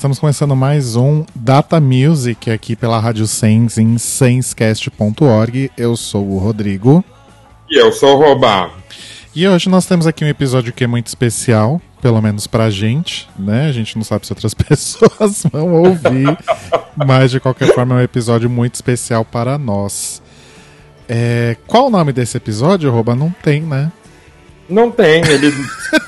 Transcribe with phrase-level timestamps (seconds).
[0.00, 5.70] Estamos começando mais um Data Music aqui pela Rádio Sens em senscast.org.
[5.76, 7.04] Eu sou o Rodrigo.
[7.68, 8.70] E eu sou o Robá.
[9.36, 13.28] E hoje nós temos aqui um episódio que é muito especial, pelo menos pra gente,
[13.38, 13.66] né?
[13.68, 16.34] A gente não sabe se outras pessoas vão ouvir,
[16.96, 20.22] mas de qualquer forma é um episódio muito especial para nós.
[21.06, 21.58] É...
[21.66, 23.14] Qual o nome desse episódio, Roba?
[23.14, 23.92] Não tem, né?
[24.66, 25.52] Não tem, ele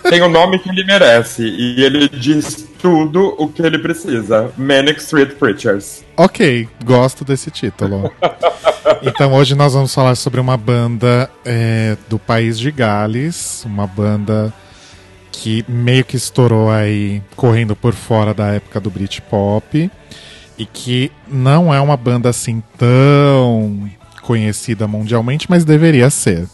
[0.08, 4.52] tem o nome que ele merece e ele diz tudo o que ele precisa.
[4.56, 6.04] Manic Street Preachers.
[6.16, 8.12] Ok, gosto desse título.
[9.02, 14.52] então hoje nós vamos falar sobre uma banda é, do país de Gales, uma banda
[15.30, 19.90] que meio que estourou aí correndo por fora da época do Britpop
[20.58, 23.90] e que não é uma banda assim tão
[24.22, 26.46] conhecida mundialmente, mas deveria ser,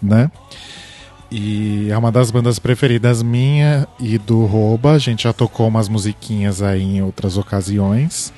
[0.00, 0.30] né?
[1.30, 4.92] E é uma das bandas preferidas minha e do Roba.
[4.92, 8.32] A gente já tocou umas musiquinhas aí em outras ocasiões.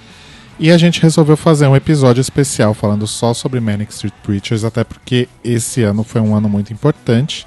[0.59, 4.85] E a gente resolveu fazer um episódio especial falando só sobre Manic Street Preachers, até
[4.85, 7.47] porque esse ano foi um ano muito importante.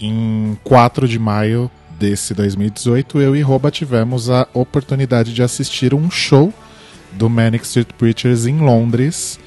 [0.00, 1.68] Em 4 de maio
[1.98, 6.54] desse 2018, eu e Roba tivemos a oportunidade de assistir um show
[7.12, 9.38] do Manic Street Preachers em Londres.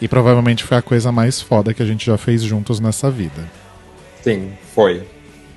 [0.00, 3.44] E provavelmente foi a coisa mais foda que a gente já fez juntos nessa vida.
[4.22, 5.06] Sim, foi.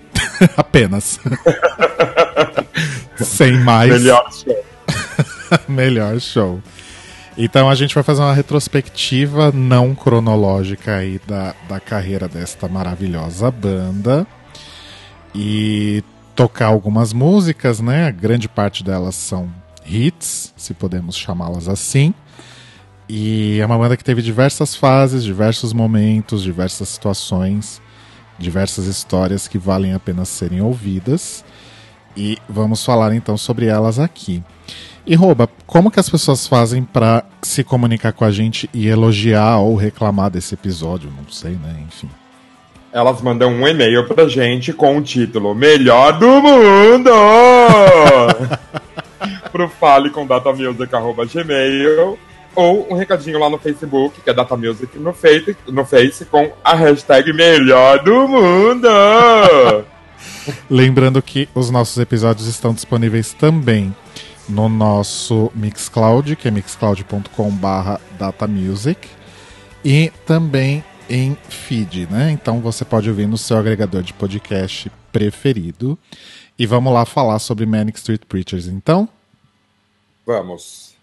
[0.57, 1.19] Apenas.
[3.15, 3.91] Sem mais.
[3.91, 4.65] Melhor show.
[5.67, 6.61] Melhor show.
[7.37, 13.49] Então a gente vai fazer uma retrospectiva não cronológica aí da, da carreira desta maravilhosa
[13.49, 14.27] banda.
[15.33, 16.03] E
[16.35, 18.07] tocar algumas músicas, né?
[18.07, 19.49] A grande parte delas são
[19.85, 22.13] hits, se podemos chamá-las assim.
[23.07, 27.81] E é uma banda que teve diversas fases, diversos momentos, diversas situações
[28.41, 31.43] diversas histórias que valem a pena serem ouvidas
[32.15, 34.43] e vamos falar então sobre elas aqui.
[35.05, 39.57] E Roba, como que as pessoas fazem para se comunicar com a gente e elogiar
[39.57, 41.11] ou reclamar desse episódio?
[41.15, 41.83] Não sei, né?
[41.87, 42.09] Enfim.
[42.93, 47.11] Elas mandam um e-mail pra gente com o título Melhor do Mundo!
[49.51, 52.17] pro fale com datamusic.gmail
[52.55, 56.51] ou um recadinho lá no Facebook, que é Data Music no Face, no Face com
[56.63, 58.87] a hashtag Melhor do Mundo!
[60.69, 63.95] Lembrando que os nossos episódios estão disponíveis também
[64.47, 69.07] no nosso Mixcloud, que é mixcloud.com.br datamusic,
[69.83, 72.31] e também em feed, né?
[72.31, 75.97] Então você pode ouvir no seu agregador de podcast preferido.
[76.57, 79.09] E vamos lá falar sobre Manic Street Preachers, então?
[80.25, 80.95] Vamos.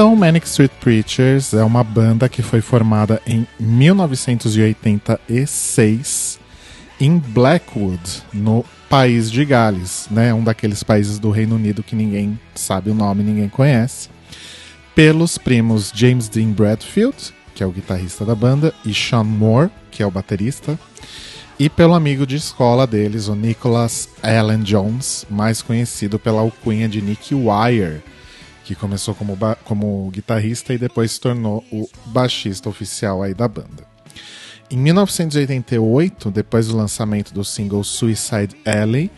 [0.00, 6.40] Então, Manic Street Preachers é uma banda que foi formada em 1986
[6.98, 10.32] em Blackwood, no país de Gales, né?
[10.32, 14.08] Um daqueles países do Reino Unido que ninguém sabe o nome, ninguém conhece.
[14.94, 20.02] Pelos primos James Dean Bradfield, que é o guitarrista da banda, e Sean Moore, que
[20.02, 20.80] é o baterista,
[21.58, 27.02] e pelo amigo de escola deles, o Nicholas Allen Jones, mais conhecido pela alcunha de
[27.02, 28.00] Nick Wire
[28.70, 33.84] que começou como, como guitarrista e depois se tornou o baixista oficial aí da banda.
[34.70, 39.10] Em 1988, depois do lançamento do single Suicide Alley,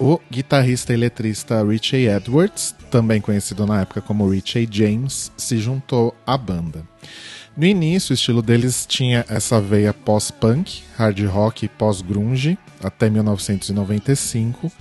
[0.00, 6.14] o guitarrista e letrista Richie Edwards, também conhecido na época como Richie James, se juntou
[6.26, 6.82] à banda.
[7.54, 14.72] No início, o estilo deles tinha essa veia pós-punk, hard rock e pós-grunge, até 1995,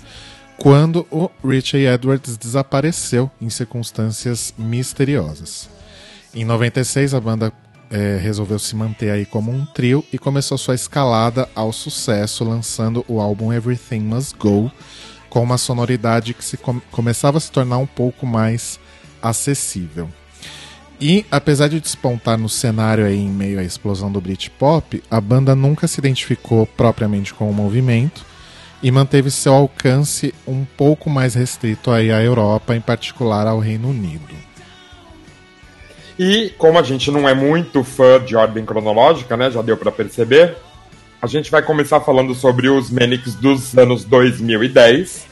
[0.58, 5.70] quando o Richie Edwards desapareceu em circunstâncias misteriosas.
[6.34, 7.54] Em 96, a banda
[7.90, 13.06] é, resolveu se manter aí como um trio e começou sua escalada ao sucesso, lançando
[13.08, 14.72] o álbum Everything Must Go,
[15.30, 18.80] com uma sonoridade que se com começava a se tornar um pouco mais
[19.22, 20.10] acessível.
[21.00, 25.54] E, apesar de despontar no cenário aí em meio à explosão do Britpop, a banda
[25.54, 28.26] nunca se identificou propriamente com o movimento
[28.86, 33.90] e manteve seu alcance um pouco mais restrito aí à Europa, em particular ao Reino
[33.90, 34.36] Unido.
[36.20, 39.92] E como a gente não é muito fã de ordem cronológica, né, já deu para
[39.92, 40.56] perceber,
[41.20, 45.26] a gente vai começar falando sobre os Manics dos anos 2010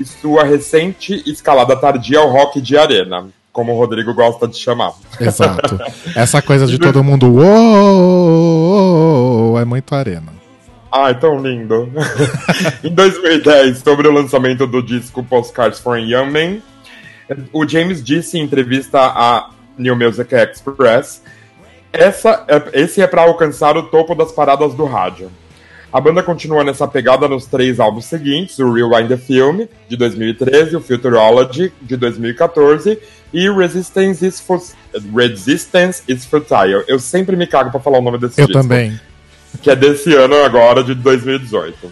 [0.00, 4.92] e sua recente escalada tardia ao rock de arena como o Rodrigo gosta de chamar.
[5.18, 5.80] Exato.
[6.14, 8.68] Essa coisa de todo mundo uou,
[9.58, 10.37] é muito arena.
[10.90, 11.90] Ai, tão lindo.
[12.82, 16.58] em 2010, sobre o lançamento do disco Postcards for a Young Man,
[17.52, 21.22] o James disse em entrevista à New Music Express
[21.92, 25.30] essa, é, esse é para alcançar o topo das paradas do rádio.
[25.90, 30.76] A banda continua nessa pegada nos três álbuns seguintes, o Rewind the Film, de 2013,
[30.76, 32.98] o Futurology, de 2014,
[33.32, 34.44] e Resistance is,
[35.14, 36.84] Resistance is Futile.
[36.86, 38.58] Eu sempre me cago pra falar o nome desse Eu disco.
[38.58, 39.00] Eu também.
[39.62, 41.90] Que é desse ano agora, de 2018.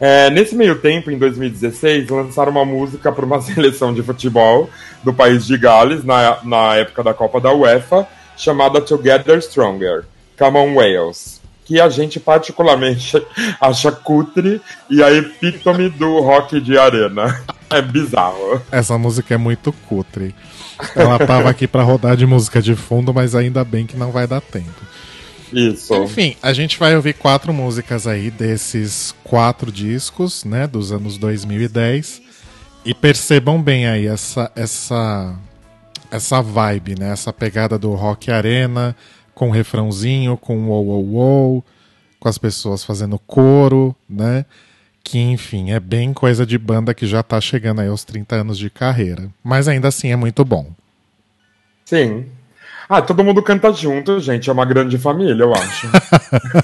[0.00, 4.70] É, nesse meio tempo, em 2016, lançaram uma música para uma seleção de futebol
[5.04, 10.04] do país de Gales, na, na época da Copa da UEFA, chamada Together Stronger,
[10.38, 11.40] Come on Wales
[11.70, 13.24] que a gente particularmente
[13.60, 14.60] acha cutre
[14.90, 17.40] e a epítome do rock de arena.
[17.72, 18.60] É bizarro.
[18.72, 20.34] Essa música é muito cutre.
[20.96, 24.26] Ela tava aqui para rodar de música de fundo, mas ainda bem que não vai
[24.26, 24.82] dar tempo.
[25.52, 25.94] Isso.
[25.94, 32.22] Enfim, a gente vai ouvir quatro músicas aí desses quatro discos, né, dos anos 2010.
[32.84, 35.36] E percebam bem aí essa essa
[36.10, 38.96] essa vibe, né, essa pegada do rock arena,
[39.34, 41.64] com um refrãozinho, com um wow, wow, wow,
[42.18, 44.44] com as pessoas fazendo coro, né?
[45.02, 48.58] Que, enfim, é bem coisa de banda que já tá chegando aí aos 30 anos
[48.58, 49.30] de carreira.
[49.42, 50.72] Mas ainda assim é muito bom.
[51.84, 52.26] Sim.
[52.92, 54.50] Ah, todo mundo canta junto, gente.
[54.50, 55.86] É uma grande família, eu acho.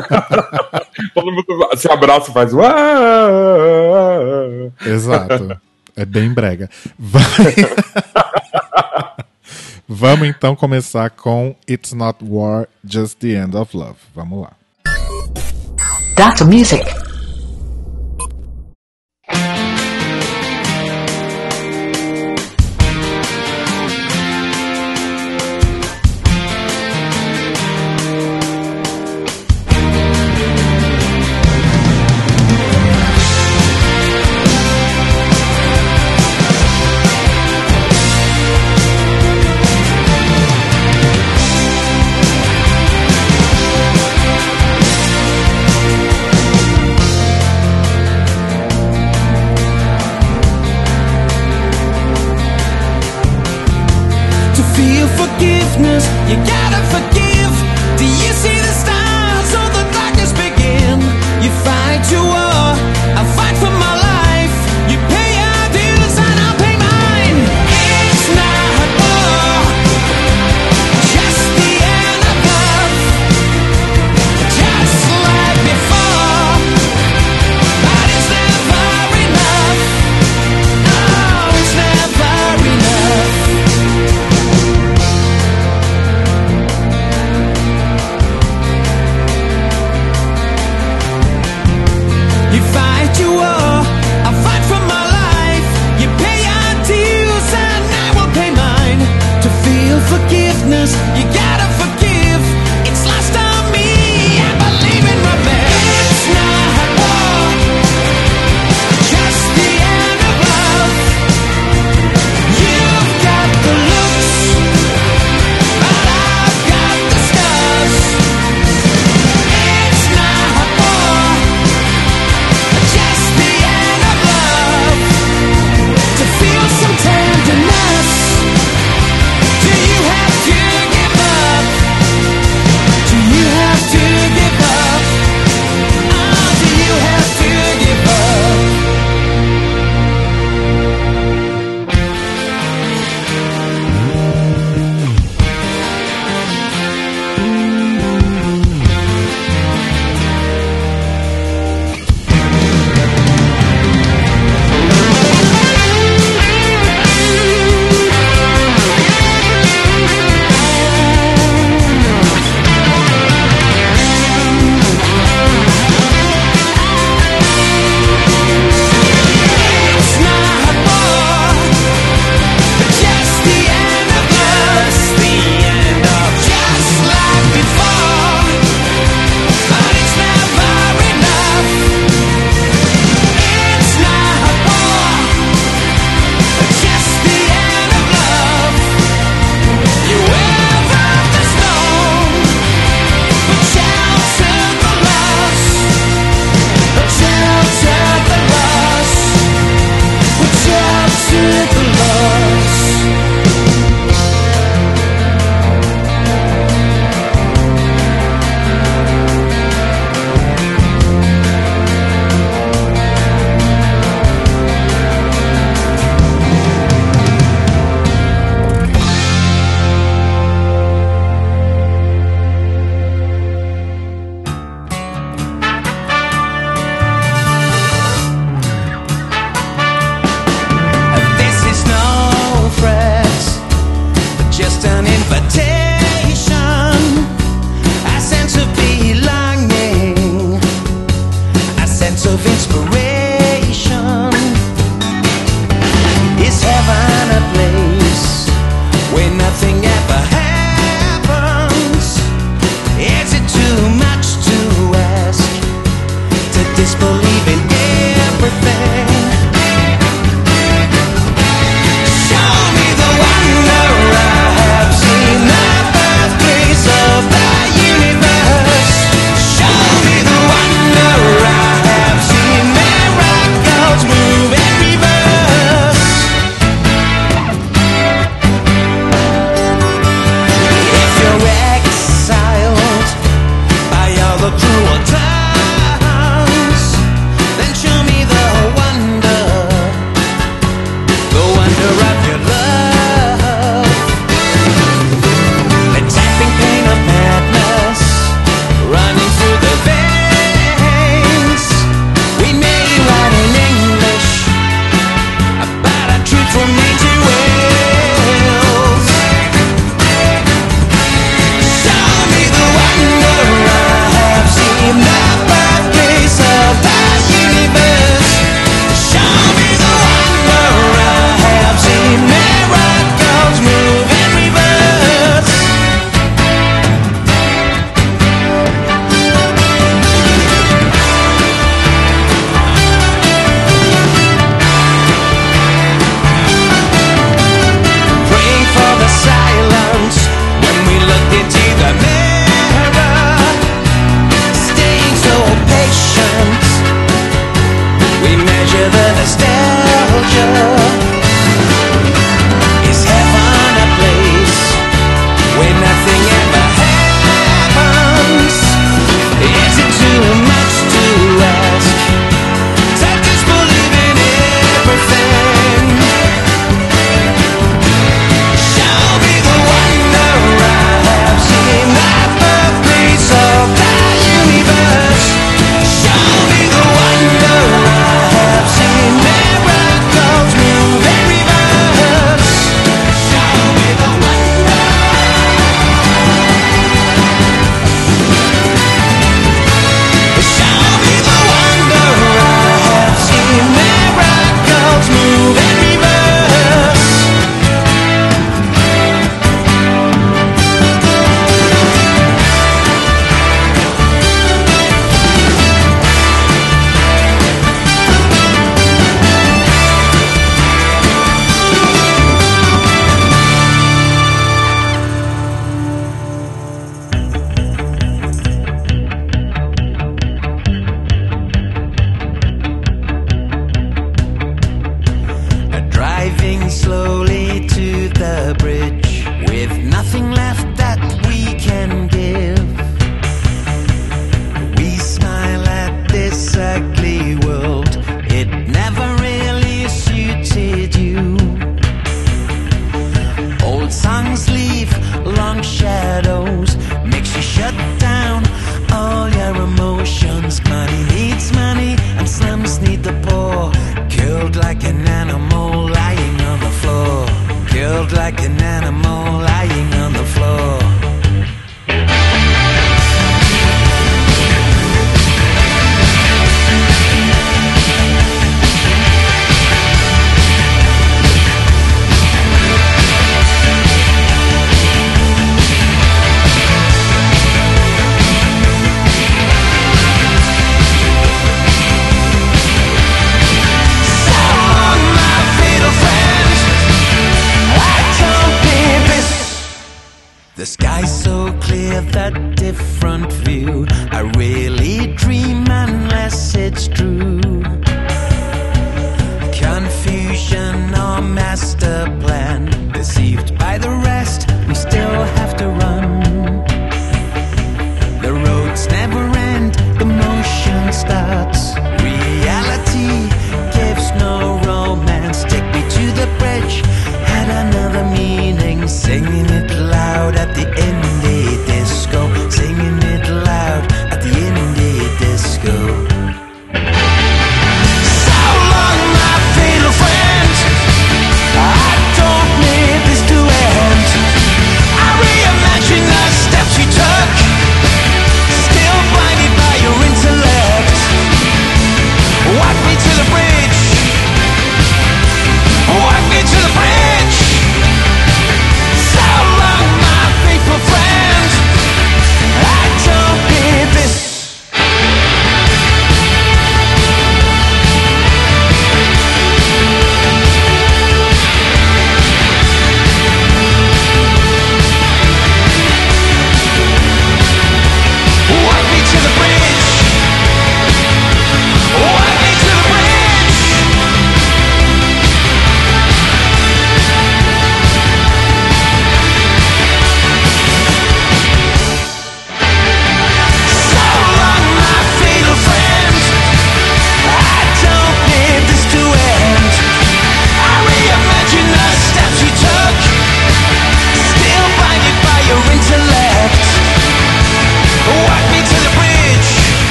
[1.12, 1.44] todo mundo
[1.76, 2.50] se abraça e faz.
[4.86, 5.60] Exato.
[5.96, 6.68] É bem brega.
[6.98, 7.22] Vai...
[9.86, 13.94] Vamos então começar com It's Not War, Just the End of Love.
[14.12, 14.50] Vamos lá.
[16.16, 16.82] Data Music.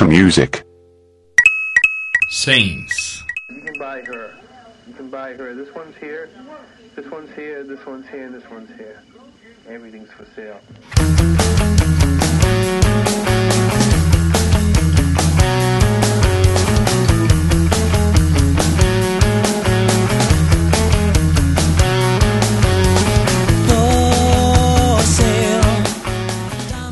[0.00, 0.64] That's music.
[2.30, 3.22] Saints.
[3.50, 4.32] You can buy her.
[4.88, 5.54] You can buy her.
[5.54, 6.30] This one's here.
[6.96, 7.64] This one's here.
[7.64, 8.24] This one's here.
[8.24, 9.02] and This one's here.
[9.68, 10.58] Everything's for sale.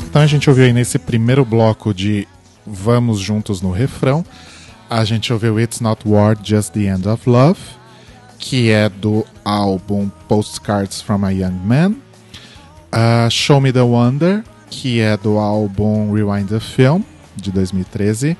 [0.07, 2.27] Então a gente ouviu aí nesse primeiro bloco de
[2.69, 4.23] Vamos Juntos no Refrão,
[4.89, 7.59] a gente ouviu It's Not War, Just the End of Love,
[8.37, 11.95] que é do álbum Postcards from a Young Man,
[12.93, 17.01] uh, Show Me the Wonder, que é do álbum Rewind the Film,
[17.35, 18.37] de 2013,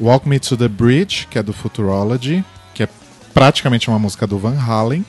[0.00, 2.88] Walk Me to the Bridge, que é do Futurology, que é
[3.32, 5.04] praticamente uma música do Van Halen,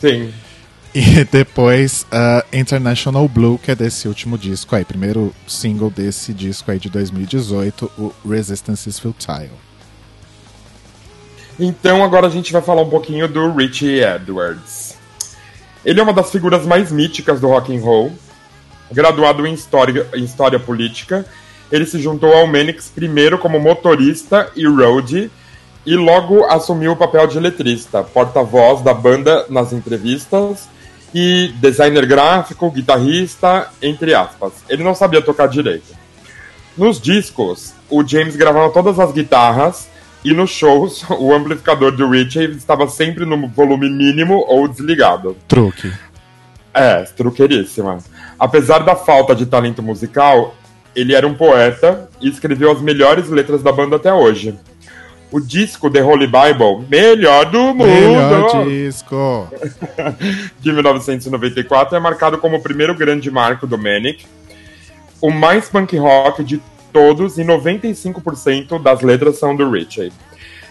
[0.00, 0.32] Sim.
[0.94, 6.70] E depois uh, International Blue, que é desse último disco aí, primeiro single desse disco
[6.70, 9.50] aí de 2018, o Resistance is Futile.
[11.58, 14.96] Então agora a gente vai falar um pouquinho do Richie Edwards.
[15.84, 18.12] Ele é uma das figuras mais míticas do rock and roll.
[18.90, 21.24] Graduado em história, em história política,
[21.70, 25.30] ele se juntou ao Manix primeiro como motorista e roadie
[25.86, 30.68] e logo assumiu o papel de letrista, porta-voz da banda nas entrevistas
[31.14, 34.52] e designer gráfico, guitarrista, entre aspas.
[34.68, 35.98] Ele não sabia tocar direito.
[36.76, 39.88] Nos discos, o James gravava todas as guitarras
[40.24, 45.36] e nos shows o amplificador do Richie estava sempre no volume mínimo ou desligado.
[45.48, 45.92] Truque.
[46.72, 47.98] É, truqueiríssima.
[48.38, 50.54] Apesar da falta de talento musical,
[50.94, 54.56] ele era um poeta e escreveu as melhores letras da banda até hoje.
[55.32, 57.86] O disco The Holy Bible, melhor do mundo!
[57.86, 59.48] Melhor disco!
[60.58, 64.26] de 1994, é marcado como o primeiro grande marco do Manic,
[65.20, 66.60] o mais punk rock de
[66.92, 70.12] todos e 95% das letras são do Richie.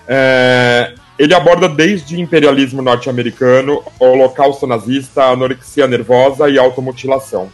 [0.05, 7.49] É, ele aborda desde imperialismo norte-americano, holocausto nazista, anorexia nervosa e automutilação.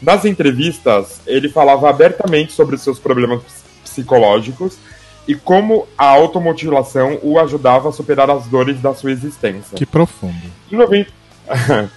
[0.00, 3.42] Nas entrevistas, ele falava abertamente sobre seus problemas
[3.84, 4.78] psicológicos
[5.26, 9.76] e como a automutilação o ajudava a superar as dores da sua existência.
[9.76, 10.34] Que profundo.
[10.70, 11.10] Em, 90...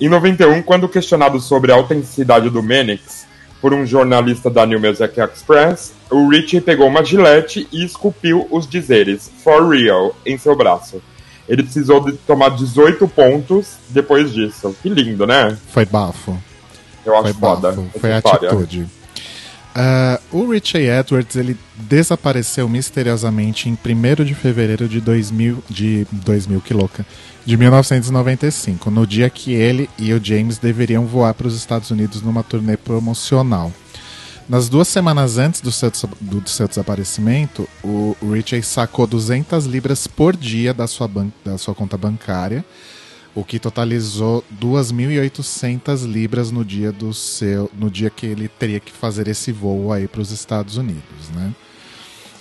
[0.00, 3.26] em 91, quando questionado sobre a autenticidade do Menix
[3.60, 8.68] por um jornalista da New Music Express, o Richie pegou uma gilete e esculpiu os
[8.68, 11.00] dizeres For Real em seu braço.
[11.48, 14.74] Ele precisou de tomar 18 pontos depois disso.
[14.82, 15.56] Que lindo, né?
[15.68, 16.38] Foi bafo.
[17.04, 17.72] Eu acho foi foda.
[17.72, 17.98] Bafo.
[17.98, 18.86] Foi atitude.
[19.74, 26.60] Uh, o Richie Edwards ele desapareceu misteriosamente em 1 de fevereiro de 2000, de 2000,
[26.60, 27.04] que louca,
[27.44, 32.22] de 1995, no dia que ele e o James deveriam voar para os Estados Unidos
[32.22, 33.72] numa turnê promocional.
[34.48, 40.36] Nas duas semanas antes do seu, do seu desaparecimento, o Richie sacou 200 libras por
[40.36, 41.10] dia da sua,
[41.44, 42.64] da sua conta bancária
[43.34, 48.92] o que totalizou 2.800 libras no dia do seu, no dia que ele teria que
[48.92, 51.52] fazer esse voo aí para os Estados Unidos, né?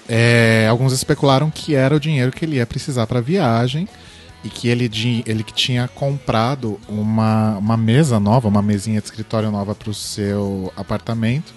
[0.07, 3.87] É, alguns especularam que era o dinheiro que ele ia precisar para a viagem
[4.43, 4.91] e que ele,
[5.25, 9.93] ele que tinha comprado uma, uma mesa nova, uma mesinha de escritório nova para o
[9.93, 11.53] seu apartamento,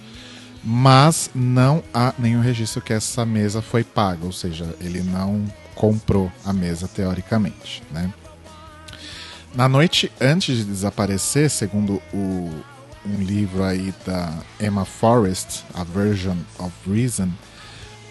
[0.63, 5.45] mas não há nenhum registro que essa mesa foi paga, ou seja, ele não
[5.75, 8.13] comprou a mesa teoricamente, né?
[9.57, 12.51] Na noite antes de desaparecer, segundo o,
[13.07, 17.31] um livro aí da Emma Forrest, A Version of Reason,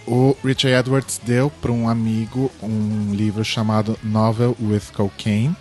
[0.07, 5.55] o Richard Edwards deu para um amigo um livro chamado Novel with Cocaine,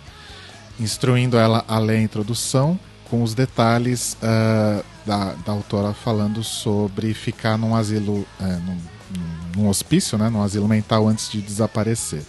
[0.79, 7.13] instruindo ela a ler a introdução com os detalhes uh, da, da autora falando sobre
[7.13, 8.77] ficar num asilo, uh, num,
[9.55, 12.23] num hospício, né, num asilo mental antes de desaparecer.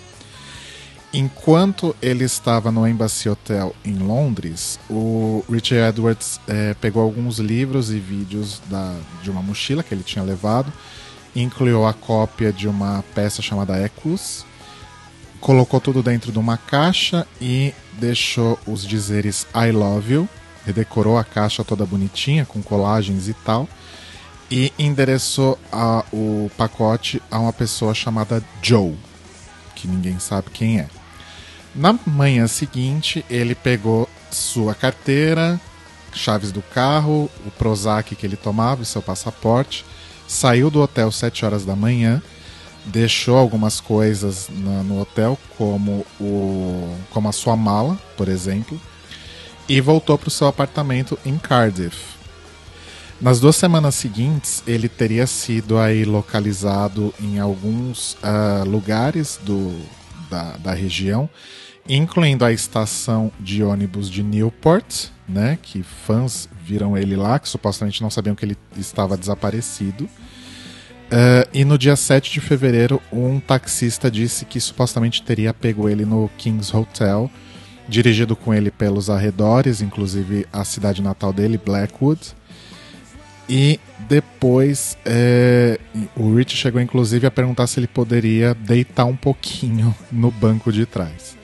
[1.19, 7.91] Enquanto ele estava no Embassy Hotel em Londres, o Richard Edwards é, pegou alguns livros
[7.91, 10.71] e vídeos da, de uma mochila que ele tinha levado,
[11.35, 14.45] incluiu a cópia de uma peça chamada Ecus,
[15.41, 20.29] colocou tudo dentro de uma caixa e deixou os dizeres I love you,
[20.67, 23.67] redecorou a caixa toda bonitinha com colagens e tal,
[24.51, 28.95] e endereçou a, o pacote a uma pessoa chamada Joe
[29.77, 30.89] que ninguém sabe quem é.
[31.77, 35.61] Na manhã seguinte, ele pegou sua carteira,
[36.11, 39.85] chaves do carro, o Prozac que ele tomava e seu passaporte,
[40.27, 42.23] saiu do hotel às 7 horas da manhã,
[42.87, 48.81] deixou algumas coisas na, no hotel, como, o, como a sua mala, por exemplo,
[49.69, 52.17] e voltou para o seu apartamento em Cardiff.
[53.21, 59.79] Nas duas semanas seguintes, ele teria sido aí localizado em alguns uh, lugares do,
[60.31, 61.29] da, da região,
[61.89, 68.03] incluindo a estação de ônibus de Newport, né, que fãs viram ele lá, que supostamente
[68.03, 70.05] não sabiam que ele estava desaparecido.
[70.05, 76.05] Uh, e no dia 7 de fevereiro, um taxista disse que supostamente teria pego ele
[76.05, 77.31] no King's Hotel,
[77.89, 82.35] dirigido com ele pelos arredores, inclusive a cidade natal dele, Blackwood.
[83.49, 85.79] E depois é,
[86.17, 90.85] o Rich chegou inclusive a perguntar se ele poderia deitar um pouquinho no banco de
[90.85, 91.37] trás.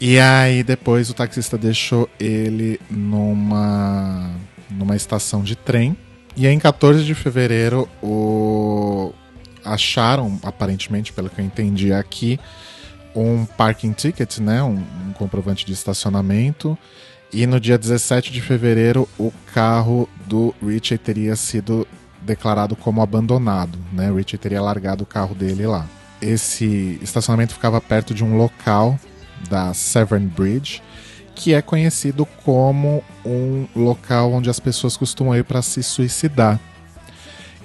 [0.00, 4.30] E aí depois o taxista deixou ele numa,
[4.70, 5.96] numa estação de trem.
[6.36, 9.12] E aí, em 14 de fevereiro o...
[9.64, 12.38] acharam, aparentemente, pelo que eu entendi aqui,
[13.14, 14.62] um parking ticket, né?
[14.62, 16.78] um, um comprovante de estacionamento
[17.32, 21.86] e no dia 17 de fevereiro, o carro do Richie teria sido
[22.22, 23.78] declarado como abandonado.
[23.92, 24.10] Né?
[24.10, 25.86] O Richie teria largado o carro dele lá.
[26.22, 28.98] Esse estacionamento ficava perto de um local
[29.48, 30.82] da Severn Bridge,
[31.34, 36.60] que é conhecido como um local onde as pessoas costumam ir para se suicidar.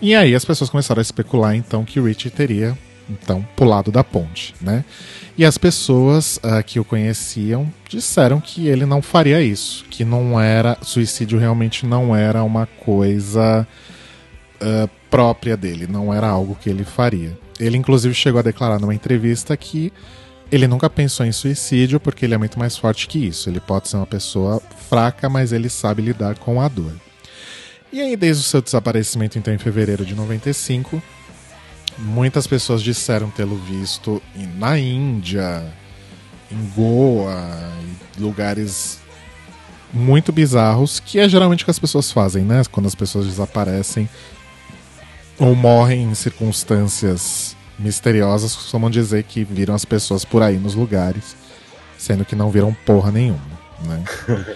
[0.02, 2.78] E aí as pessoas começaram a especular então que Richie teria
[3.10, 4.84] então pulado da ponte, né?
[5.38, 10.40] E as pessoas uh, que o conheciam disseram que ele não faria isso, que não
[10.40, 13.68] era suicídio realmente não era uma coisa
[14.62, 17.38] uh, própria dele, não era algo que ele faria.
[17.60, 19.92] Ele inclusive chegou a declarar numa entrevista que
[20.54, 23.50] ele nunca pensou em suicídio porque ele é muito mais forte que isso.
[23.50, 26.94] Ele pode ser uma pessoa fraca, mas ele sabe lidar com a dor.
[27.92, 31.02] E aí, desde o seu desaparecimento, então, em fevereiro de 95,
[31.98, 34.22] Muitas pessoas disseram tê-lo visto
[34.58, 35.64] na Índia,
[36.52, 37.72] em Goa,
[38.18, 39.00] em lugares
[39.92, 42.64] muito bizarros, que é geralmente o que as pessoas fazem, né?
[42.72, 44.10] Quando as pessoas desaparecem
[45.38, 51.36] ou morrem em circunstâncias misteriosas, costumam dizer que viram as pessoas por aí nos lugares,
[51.98, 53.42] sendo que não viram porra nenhuma,
[53.86, 54.04] né?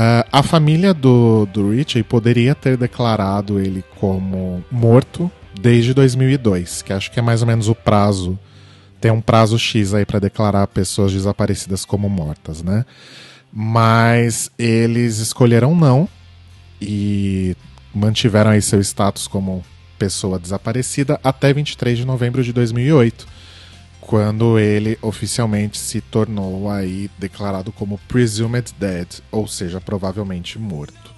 [0.00, 5.28] Ah, a família do, do Richie poderia ter declarado ele como morto
[5.60, 8.38] desde 2002, que acho que é mais ou menos o prazo.
[9.00, 12.84] Tem um prazo X aí para declarar pessoas desaparecidas como mortas, né?
[13.52, 16.08] Mas eles escolheram não
[16.80, 17.56] e
[17.94, 19.64] mantiveram aí seu status como
[19.98, 23.26] pessoa desaparecida até 23 de novembro de 2008,
[24.00, 31.08] quando ele oficialmente se tornou aí declarado como presumed dead, ou seja, provavelmente morto.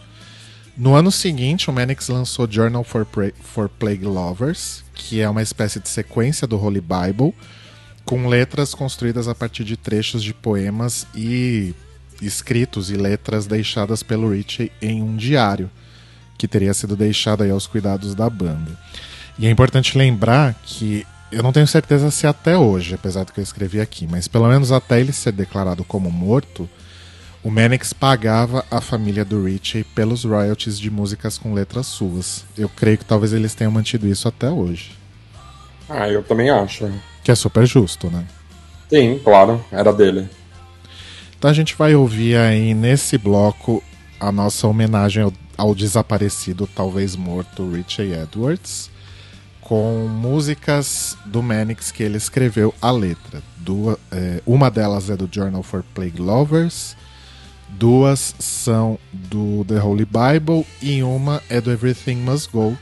[0.77, 5.43] No ano seguinte, o Mannix lançou Journal for, Pra- for Plague Lovers, que é uma
[5.43, 7.35] espécie de sequência do Holy Bible,
[8.05, 11.75] com letras construídas a partir de trechos de poemas e
[12.21, 15.71] escritos e letras deixadas pelo Richie em um diário,
[16.41, 18.73] que teria sido deixado aí aos cuidados da banda.
[19.39, 23.41] E é importante lembrar que eu não tenho certeza se até hoje, apesar do que
[23.41, 26.67] eu escrevi aqui, mas pelo menos até ele ser declarado como morto,
[27.45, 32.47] o Mannix pagava a família do Richie pelos royalties de músicas com letras suas.
[32.57, 34.93] Eu creio que talvez eles tenham mantido isso até hoje.
[35.91, 36.91] Ah, eu também acho.
[37.23, 38.25] Que é super justo, né?
[38.89, 40.27] Sim, claro, era dele.
[41.39, 43.85] Então a gente vai ouvir aí nesse bloco
[44.19, 48.91] a nossa homenagem ao, ao desaparecido, talvez morto, Richie Edwards,
[49.61, 53.43] com músicas do Mannix que ele escreveu a letra.
[53.59, 56.97] Dua- é, uma delas é do Journal for Plague Lovers,
[57.69, 62.77] duas são do The Holy Bible e uma é do Everything Must Go,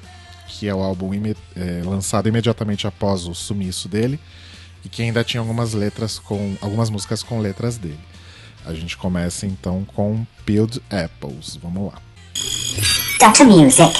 [0.46, 1.10] que é o álbum
[1.56, 4.18] é, lançado imediatamente após o sumiço dele
[4.84, 7.98] e que ainda tinha algumas letras com algumas músicas com letras dele.
[8.64, 11.58] A gente começa então com Peeled Apples.
[11.60, 12.07] Vamos lá.
[13.18, 13.44] Dr.
[13.46, 13.92] Music.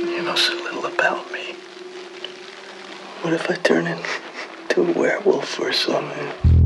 [0.00, 1.54] You know so little about me.
[3.22, 6.65] What if I turn into a werewolf or something?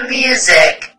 [0.00, 0.91] Music.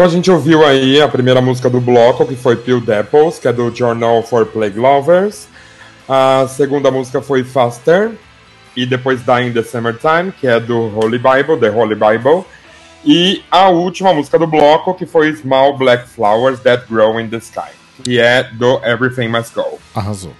[0.00, 3.46] Então a gente ouviu aí a primeira música do bloco, que foi Pill Apples, que
[3.46, 5.46] é do Journal for Plague Lovers.
[6.08, 8.12] A segunda música foi Faster,
[8.74, 12.46] e depois Die in the Summertime, que é do Holy Bible, The Holy Bible.
[13.04, 17.36] E a última música do bloco, que foi Small Black Flowers That Grow in the
[17.36, 17.70] Sky,
[18.02, 19.78] que é do Everything Must Go.
[19.94, 20.32] Arrasou.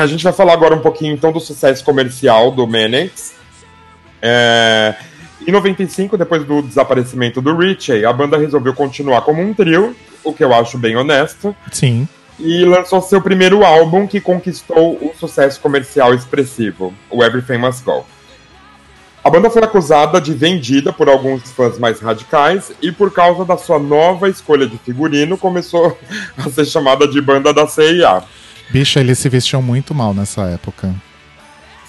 [0.00, 3.34] A gente vai falar agora um pouquinho então do sucesso comercial do Menex.
[4.22, 4.94] É,
[5.46, 10.32] Em 95, depois do desaparecimento do Richie, a banda resolveu continuar como um trio, o
[10.32, 12.06] que eu acho bem honesto, Sim.
[12.38, 18.04] e lançou seu primeiro álbum que conquistou um sucesso comercial expressivo, o Everything Must Go.
[19.22, 23.56] A banda foi acusada de vendida por alguns fãs mais radicais e por causa da
[23.56, 25.98] sua nova escolha de figurino começou
[26.38, 28.22] a ser chamada de banda da CIA.
[28.70, 30.94] Bicho, eles se vestiam muito mal nessa época.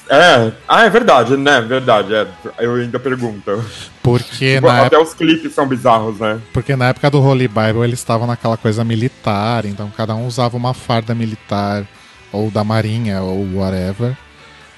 [0.09, 1.61] É, ah, é verdade, né?
[1.61, 2.27] Verdade, é.
[2.59, 3.63] Eu ainda pergunto.
[4.03, 6.39] Porque Tipo, até época, os clipes são bizarros, né?
[6.51, 10.57] porque na época do Holy Bible eles estavam naquela coisa militar, então cada um usava
[10.57, 11.85] uma farda militar,
[12.31, 14.17] ou da marinha, ou whatever.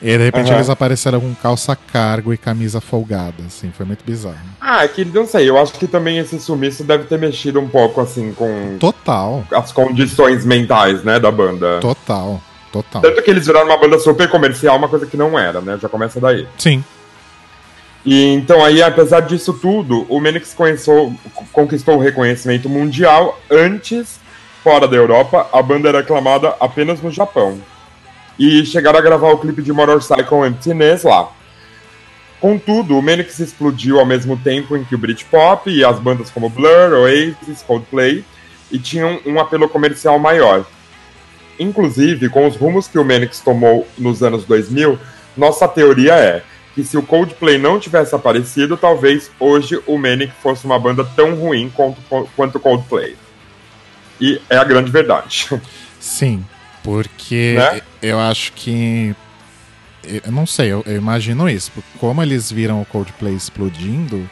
[0.01, 0.57] E de repente Aham.
[0.57, 4.35] eles apareceram com calça cargo e camisa folgada, assim, foi muito bizarro.
[4.59, 7.69] Ah, é que não sei, eu acho que também esse sumiço deve ter mexido um
[7.69, 11.79] pouco, assim, com Total, as condições mentais, né, da banda.
[11.79, 12.41] total,
[12.73, 13.01] total.
[13.01, 15.77] Tanto que eles viraram uma banda super comercial, uma coisa que não era, né?
[15.79, 16.47] Já começa daí.
[16.57, 16.83] Sim,
[18.05, 20.53] E então aí, apesar disso tudo, o Menix
[21.53, 23.39] conquistou o reconhecimento mundial.
[23.49, 24.19] Antes,
[24.63, 27.61] fora da Europa, a banda era aclamada apenas no Japão.
[28.37, 31.29] e chegaram a gravar o clipe de Motorcycle Emptiness lá.
[32.41, 36.49] Contudo, o Manix explodiu ao mesmo tempo em que o Britpop e as bandas como
[36.49, 38.25] Blur, Oasis, Coldplay
[38.71, 40.65] e tinham um apelo comercial maior.
[41.59, 44.97] Inclusive, com os rumos que o Manix tomou nos anos 2000,
[45.37, 46.43] nossa teoria é
[46.75, 51.35] que se o Coldplay não tivesse aparecido, talvez hoje o Manic fosse uma banda tão
[51.35, 52.01] ruim quanto,
[52.35, 53.15] quanto o Coldplay.
[54.19, 55.49] E é a grande verdade.
[55.99, 56.43] Sim,
[56.83, 57.81] porque Né?
[58.01, 59.15] eu acho que.
[60.25, 61.71] Eu não sei, eu, eu imagino isso.
[61.99, 64.29] Como eles viram o Coldplay explodindo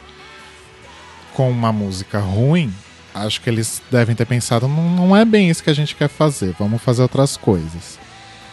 [1.34, 2.72] com uma música ruim,
[3.14, 6.08] acho que eles devem ter pensado: não, não é bem isso que a gente quer
[6.08, 7.98] fazer, vamos fazer outras coisas.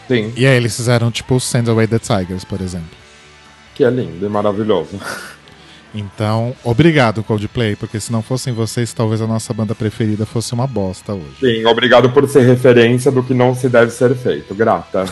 [0.07, 2.89] Sim, E aí eles fizeram tipo Send Away the Tigers, por exemplo.
[3.75, 4.99] que é lindo e maravilhoso.
[5.93, 10.67] Então, obrigado, Coldplay, porque se não fossem vocês, talvez a nossa banda preferida fosse uma
[10.67, 11.35] bosta hoje.
[11.39, 14.53] Sim, obrigado por ser referência do que não se deve ser feito.
[14.53, 15.05] Grata.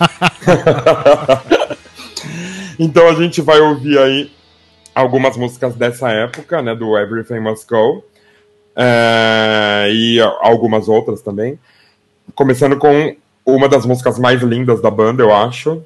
[2.78, 4.30] então a gente vai ouvir aí
[4.94, 6.74] algumas músicas dessa época, né?
[6.74, 8.04] Do Everything Must Go.
[8.76, 11.58] É, e algumas outras também.
[12.34, 15.82] Começando com uma das músicas mais lindas da banda, eu acho.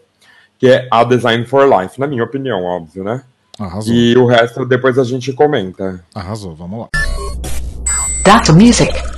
[0.59, 3.23] Que é A Design for Life, na minha opinião, óbvio, né?
[3.59, 3.93] Arrasou.
[3.93, 6.03] E o resto depois a gente comenta.
[6.15, 6.89] Arrasou, vamos lá.
[8.25, 8.53] Dr.
[8.53, 9.14] Music.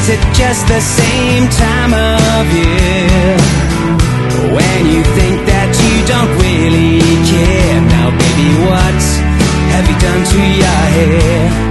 [0.00, 3.36] Just the same time of year
[4.52, 6.98] when you think that you don't really
[7.30, 7.80] care.
[7.80, 9.02] Now, baby, what
[9.70, 11.63] have you done to your hair?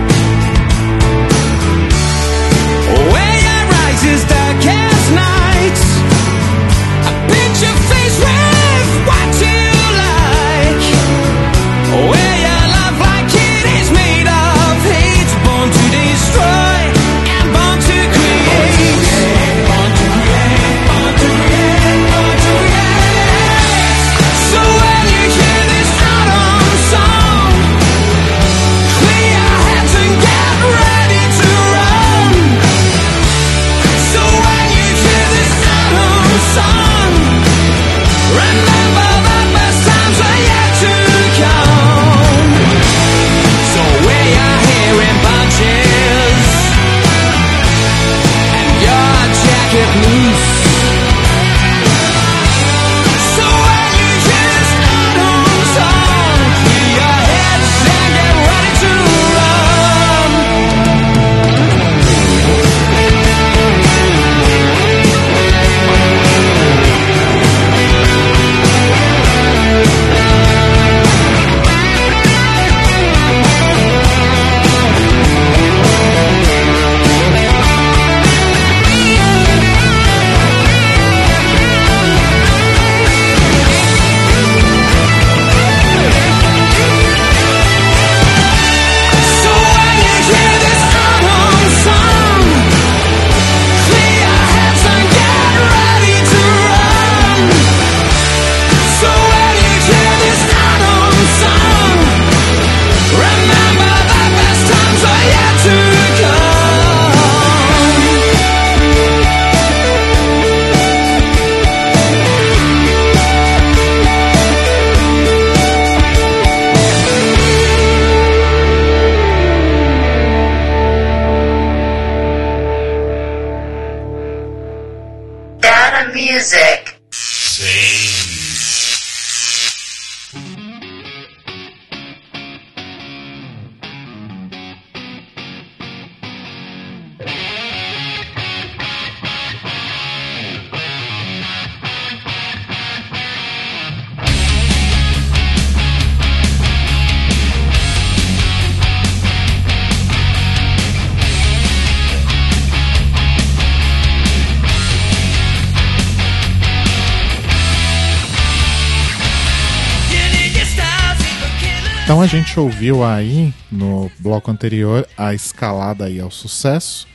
[162.54, 167.08] Gente ouviu aí no bloco anterior a escalada aí ao sucesso.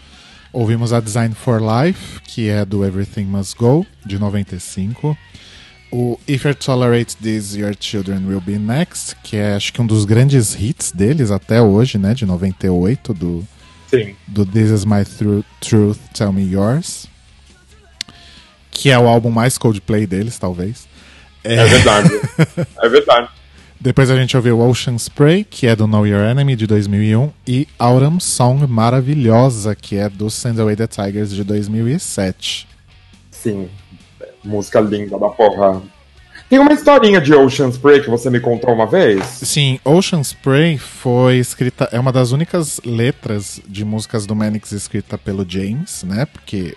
[0.53, 5.16] Ouvimos a Design for Life, que é do Everything Must Go, de 95.
[5.93, 9.86] O If You Tolerate This, Your Children Will Be Next, que é acho que um
[9.86, 12.14] dos grandes hits deles até hoje, né?
[12.14, 13.47] De 98, do,
[13.86, 14.16] Sim.
[14.26, 17.07] do This Is My Tru- Truth, Tell Me Yours.
[18.72, 20.89] Que é o álbum mais Coldplay deles, talvez.
[21.45, 22.09] É verdade.
[22.82, 23.38] é verdade.
[23.81, 27.68] Depois a gente ouviu Ocean Spray, que é do Know Your Enemy, de 2001, e
[27.79, 32.66] Autumn Song Maravilhosa, que é do Send Away the Tigers, de 2007.
[33.31, 33.68] Sim.
[34.45, 35.81] Música linda da porra.
[36.49, 39.22] Tem uma historinha de Ocean Spray que você me contou uma vez?
[39.24, 45.16] Sim, Ocean Spray foi escrita, é uma das únicas letras de músicas do Manix escrita
[45.16, 46.26] pelo James, né?
[46.26, 46.74] Porque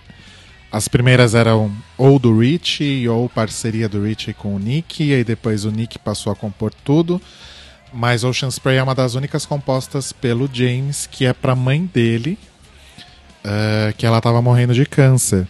[0.72, 5.22] as primeiras eram ou do Richie ou parceria do Richie com o Nick, e aí
[5.22, 7.20] depois o Nick passou a compor tudo.
[7.92, 12.38] Mas Ocean Spray é uma das únicas compostas pelo James, que é pra mãe dele,
[13.44, 15.46] eh, que ela tava morrendo de câncer.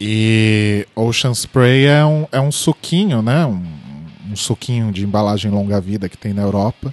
[0.00, 3.46] E Ocean Spray é um, é um suquinho, né?
[3.46, 3.64] Um,
[4.32, 6.92] um suquinho de embalagem longa-vida que tem na Europa.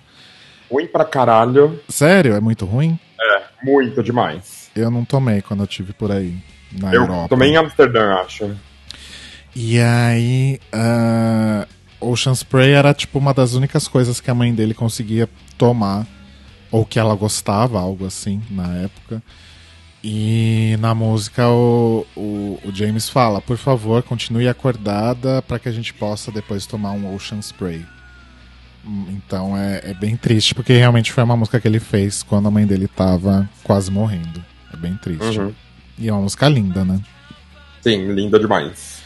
[0.71, 1.79] Ruim pra caralho.
[1.89, 2.35] Sério?
[2.35, 2.99] É muito ruim?
[3.19, 4.69] É, muito demais.
[4.75, 6.35] Eu não tomei quando eu tive por aí,
[6.71, 7.29] na Eu Europa.
[7.29, 8.51] tomei em Amsterdã, acho.
[9.55, 11.67] E aí, ah,
[11.99, 16.07] Ocean Spray era tipo uma das únicas coisas que a mãe dele conseguia tomar,
[16.71, 19.21] ou que ela gostava, algo assim, na época.
[20.03, 25.71] E na música o, o, o James fala: por favor, continue acordada para que a
[25.71, 27.85] gente possa depois tomar um Ocean Spray.
[29.09, 32.51] Então é, é bem triste, porque realmente foi uma música que ele fez quando a
[32.51, 34.43] mãe dele tava quase morrendo.
[34.73, 35.39] É bem triste.
[35.39, 35.53] Uhum.
[36.01, 36.99] E é uma música linda, né?
[37.81, 38.99] Sim, linda demais.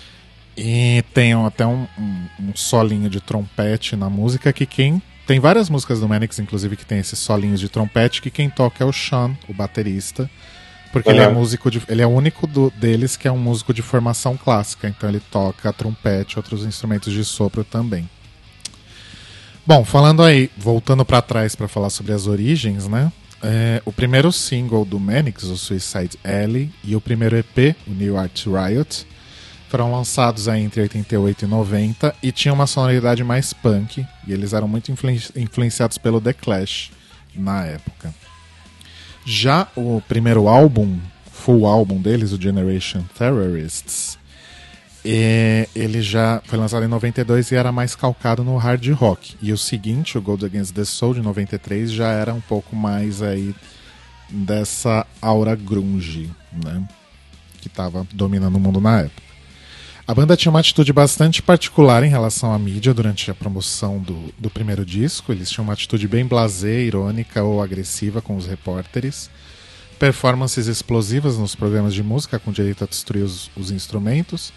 [0.57, 5.01] E tem até um, um, um solinho de trompete na música que quem.
[5.27, 8.83] Tem várias músicas do Manix, inclusive, que tem esses solinhos de trompete, que quem toca
[8.83, 10.29] é o Sean, o baterista.
[10.93, 11.33] Porque ele é Uhum.
[11.33, 14.87] músico de, ele é o único do- deles que é um músico de formação clássica,
[14.87, 18.09] então ele toca trompete e outros instrumentos de sopro também.
[19.67, 23.11] Bom, falando aí, voltando pra trás pra falar sobre as origens, né?
[23.47, 28.17] É, o primeiro single do Manix, o Suicide Alley, e o primeiro EP, o New
[28.17, 29.05] Art Riot,
[29.69, 34.51] foram lançados aí entre 88 e 90 e tinham uma sonoridade mais punk, e eles
[34.53, 36.91] eram muito influen- influenciados pelo The Clash
[37.35, 38.11] na época.
[39.23, 40.97] Já o primeiro álbum,
[41.31, 44.17] full álbum deles, o Generation Terrorists,
[45.75, 49.35] ele já foi lançado em 92 e era mais calcado no hard rock.
[49.41, 53.21] E o seguinte, o Gold Against the Soul de 93, já era um pouco mais
[53.21, 53.53] aí
[54.29, 56.87] dessa aura grunge, né?
[57.61, 59.25] Que estava dominando o mundo na época.
[60.07, 64.31] A banda tinha uma atitude bastante particular em relação à mídia durante a promoção do,
[64.37, 65.31] do primeiro disco.
[65.31, 69.31] Eles tinham uma atitude bem blasé, irônica ou agressiva com os repórteres.
[69.97, 74.53] Performances explosivas nos programas de música com direito a destruir os, os instrumentos.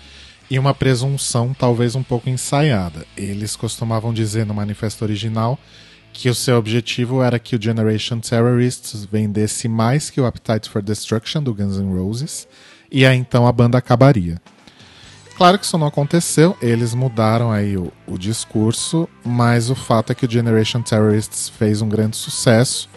[0.51, 3.07] E uma presunção talvez um pouco ensaiada.
[3.17, 5.59] Eles costumavam dizer no manifesto original
[6.13, 10.83] que o seu objetivo era que o Generation Terrorists vendesse mais que o Appetite for
[10.83, 12.49] Destruction do Guns N' Roses.
[12.91, 14.41] E aí então a banda acabaria.
[15.37, 20.15] Claro que isso não aconteceu, eles mudaram aí o, o discurso, mas o fato é
[20.15, 22.91] que o Generation Terrorists fez um grande sucesso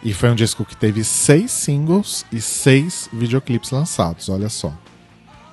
[0.00, 4.72] e foi um disco que teve seis singles e seis videoclipes lançados, olha só.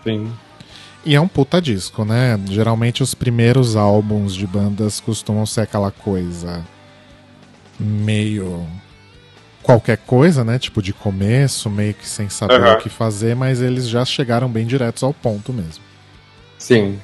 [0.04, 0.32] Sim.
[1.06, 2.40] E é um puta disco, né?
[2.50, 6.64] Geralmente os primeiros álbuns de bandas costumam ser aquela coisa
[7.80, 8.68] meio
[9.64, 10.60] qualquer coisa, né?
[10.60, 12.74] Tipo de começo, meio que sem saber Aham.
[12.74, 15.84] o que fazer, mas eles já chegaram bem diretos ao ponto mesmo.
[16.58, 17.00] Sim.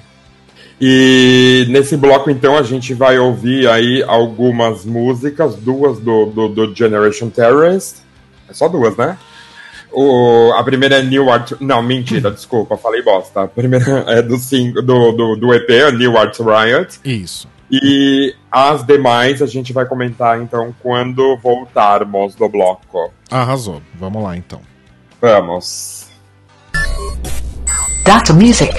[0.79, 6.75] E nesse bloco, então, a gente vai ouvir aí algumas músicas, duas do, do, do
[6.75, 7.97] Generation Terrorist.
[8.49, 9.17] É só duas, né?
[9.95, 11.53] O, a primeira é New Art.
[11.59, 13.43] Não, mentira, desculpa, falei bosta.
[13.43, 14.81] A primeira é do, sing, do,
[15.11, 16.99] do, do EP, a New Art Riot.
[17.03, 17.47] Isso.
[17.71, 23.11] E as demais a gente vai comentar, então, quando voltarmos do bloco.
[23.31, 23.81] Arrasou.
[23.95, 24.61] Vamos lá então.
[25.19, 26.07] Vamos.
[28.03, 28.71] Data Music.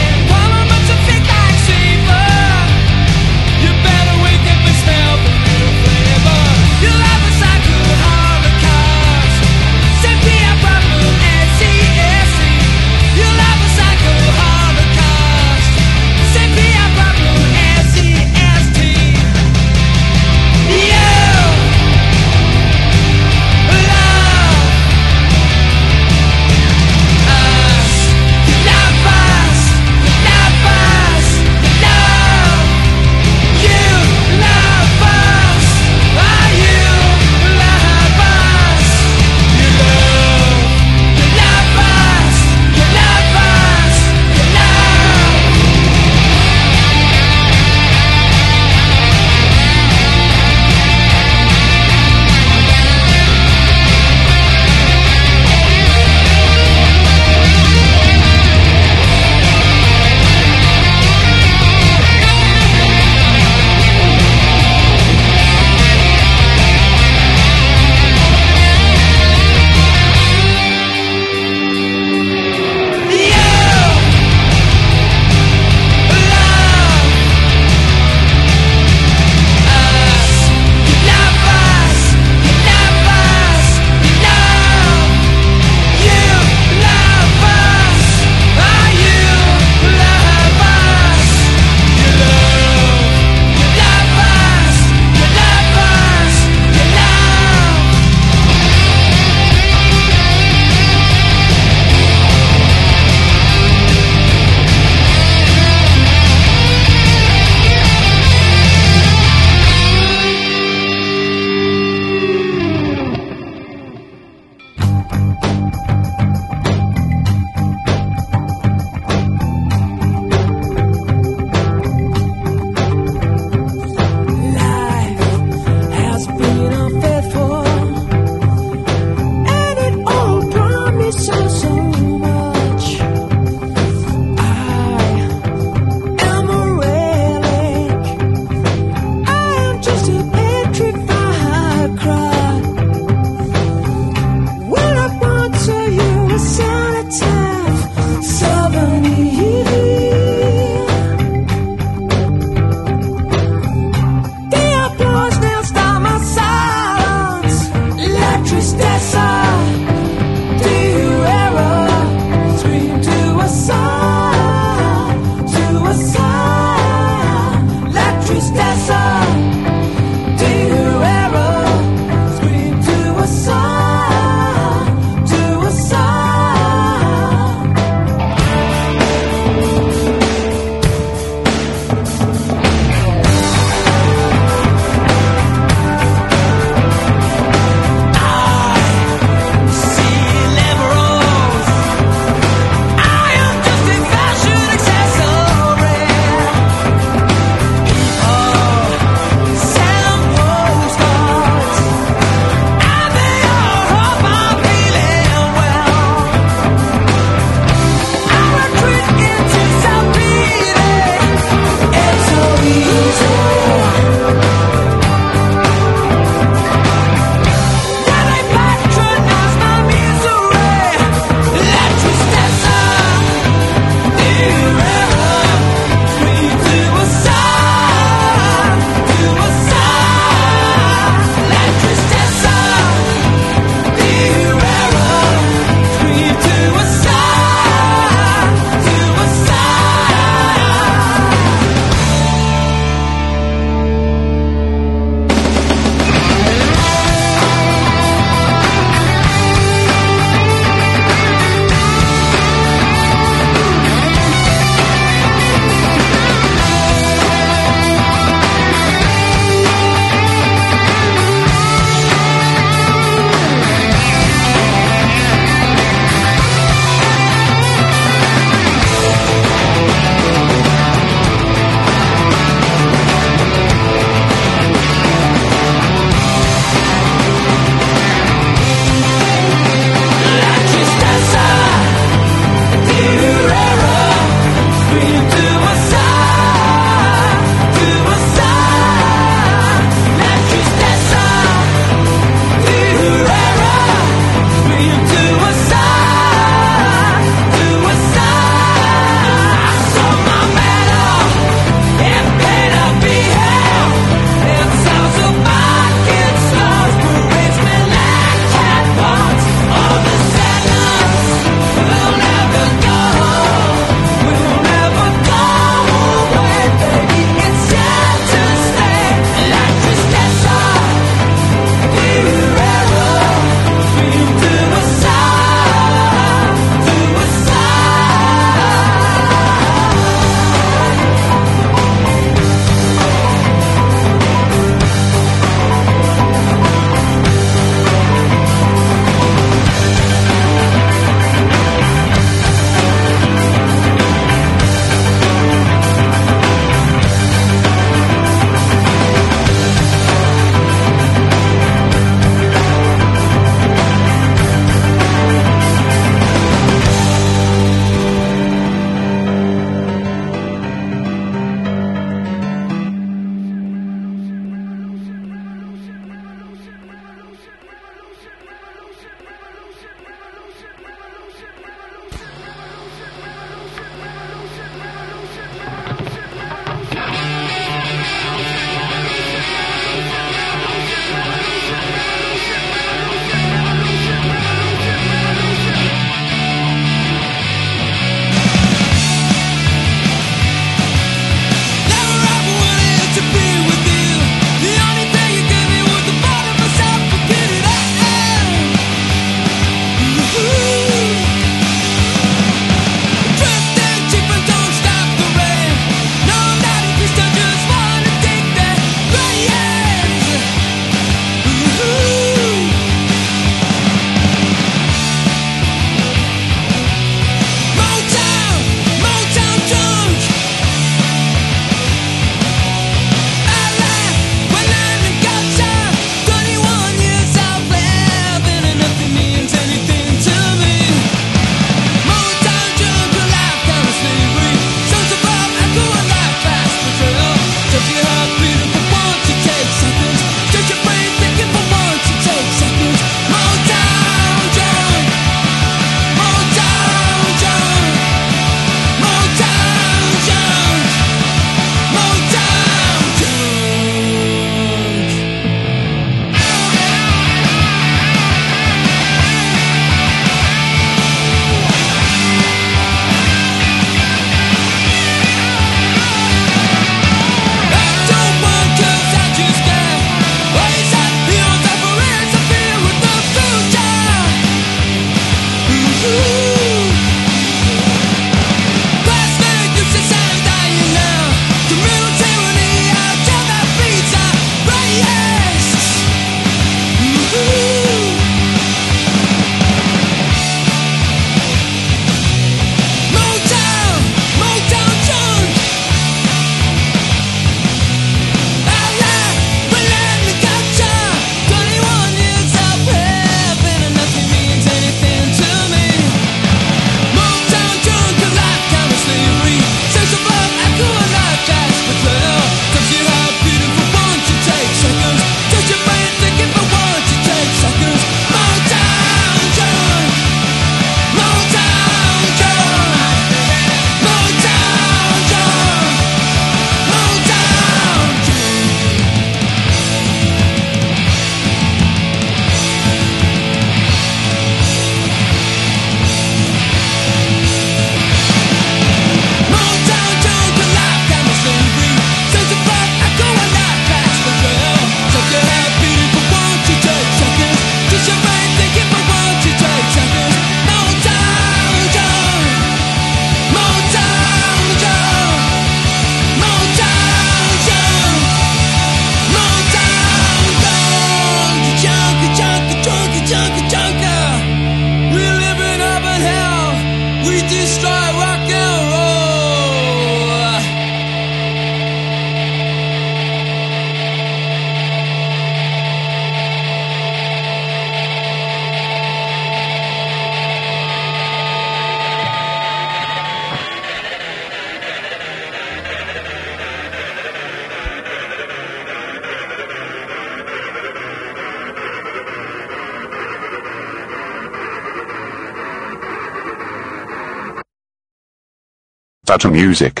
[599.41, 600.00] Data Music.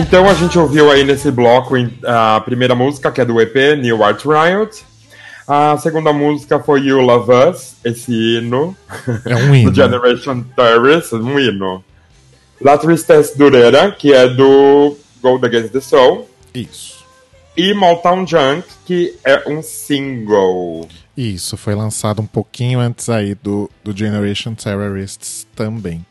[0.00, 1.74] Então a gente ouviu aí nesse bloco
[2.06, 4.82] a primeira música, que é do EP, New Art Riot.
[5.46, 8.74] A segunda música foi You Love Us, esse hino.
[9.26, 9.68] É um hino.
[9.70, 11.84] do Generation Terrorist, um hino.
[12.62, 16.26] La Tristesse Durera, que é do Gold Against the Soul.
[16.54, 17.04] Isso.
[17.54, 20.88] E Motown Junk, que é um single.
[21.14, 26.06] Isso, foi lançado um pouquinho antes aí do, do Generation Terrorists também.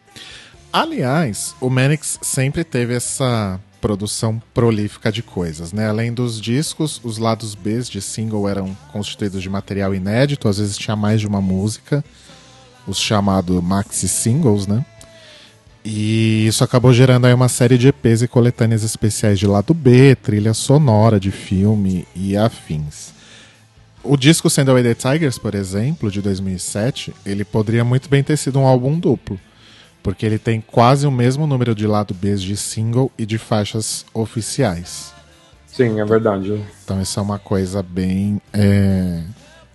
[0.72, 5.88] Aliás, o Manix sempre teve essa produção prolífica de coisas, né?
[5.88, 10.78] Além dos discos, os lados B de single eram constituídos de material inédito, às vezes
[10.78, 12.04] tinha mais de uma música,
[12.88, 14.86] os chamados maxi singles, né?
[15.84, 20.16] E isso acabou gerando aí uma série de EPs e coletâneas especiais de lado B,
[20.16, 23.14] trilha sonora de filme e afins.
[24.04, 28.38] O disco Send Away the Tigers, por exemplo, de 2007, ele poderia muito bem ter
[28.38, 29.40] sido um álbum duplo,
[30.02, 34.06] porque ele tem quase o mesmo número de lado B de single e de faixas
[34.14, 35.14] oficiais.
[35.68, 36.64] Sim, é verdade.
[36.84, 39.24] Então isso é uma coisa bem é,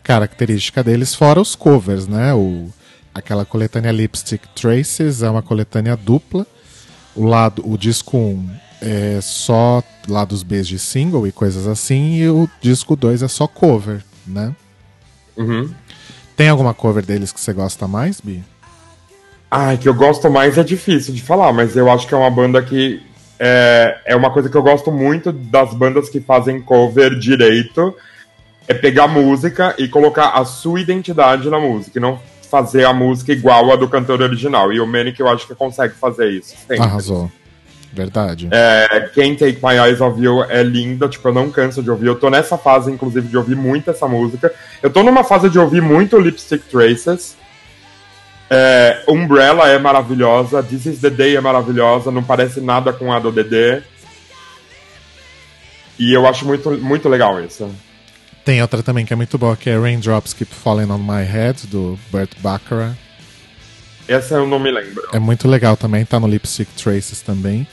[0.03, 2.35] característica deles, fora os covers, né?
[2.35, 2.69] O,
[3.15, 6.47] aquela coletânea Lipstick Traces é uma coletânea dupla.
[7.15, 8.51] O lado, o disco 1
[8.83, 13.47] é só lados B de single e coisas assim, e o disco 2 é só
[13.47, 14.55] cover, né?
[15.37, 15.73] Uhum.
[16.37, 18.45] Tem alguma cover deles que você gosta mais, Bi?
[19.57, 22.31] Ai, que eu gosto mais é difícil de falar, mas eu acho que é uma
[22.31, 23.01] banda que.
[23.39, 27.95] É, é uma coisa que eu gosto muito das bandas que fazem cover direito.
[28.67, 32.19] É pegar música e colocar a sua identidade na música, e não
[32.51, 34.73] fazer a música igual a do cantor original.
[34.73, 36.57] E o Manic eu acho que consegue fazer isso.
[36.57, 36.81] sempre.
[36.81, 37.31] Arrasou.
[37.93, 38.49] Verdade.
[38.51, 42.09] É, Can't Take My Eyes Off You é linda, tipo, eu não canso de ouvir.
[42.09, 44.53] Eu tô nessa fase, inclusive, de ouvir muito essa música.
[44.83, 47.37] Eu tô numa fase de ouvir muito Lipstick Traces.
[48.57, 53.19] É, Umbrella é maravilhosa, This Is The Day é maravilhosa, não parece nada com a
[53.19, 53.83] do DD.
[55.99, 57.69] E eu acho muito, muito legal isso.
[58.45, 61.67] Tem outra também que é muito boa, que é Raindrops Keep Falling on My Head,
[61.67, 62.97] do Burt Bacharach.
[64.07, 65.03] Essa eu não me lembro.
[65.13, 67.67] É muito legal também, tá no Lipstick Traces também.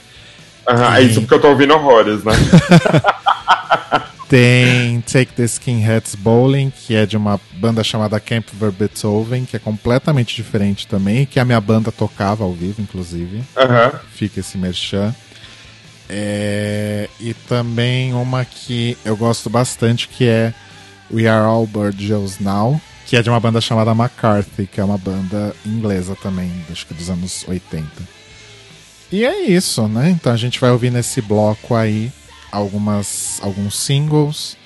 [0.66, 2.32] Aham, é isso porque eu tô ouvindo horrores, né?
[4.32, 8.46] Tem Take the Skinheads Bowling, que é de uma banda chamada Camp
[8.78, 13.42] Beethoven, que é completamente diferente também, que a minha banda tocava ao vivo, inclusive.
[14.14, 15.14] Fica esse merchan.
[16.08, 20.54] É, e também uma que eu gosto bastante, que é
[21.12, 24.96] We Are All Birds Now, que é de uma banda chamada McCarthy, que é uma
[24.96, 27.84] banda inglesa também, acho que dos anos 80.
[29.12, 30.08] E é isso, né?
[30.08, 32.10] Então a gente vai ouvir nesse bloco aí
[32.52, 34.56] algumas alguns singles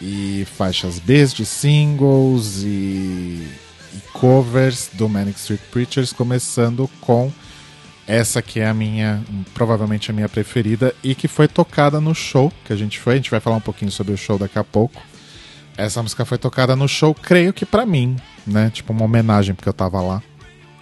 [0.00, 3.46] e faixas B de singles e,
[3.92, 7.32] e covers do Manic Street Preachers, começando com
[8.06, 9.22] essa que é a minha,
[9.52, 13.14] provavelmente a minha preferida e que foi tocada no show que a gente foi.
[13.14, 15.02] A gente vai falar um pouquinho sobre o show daqui a pouco.
[15.76, 18.16] Essa música foi tocada no show, creio que pra mim,
[18.46, 18.70] né?
[18.72, 20.22] Tipo uma homenagem porque eu tava lá.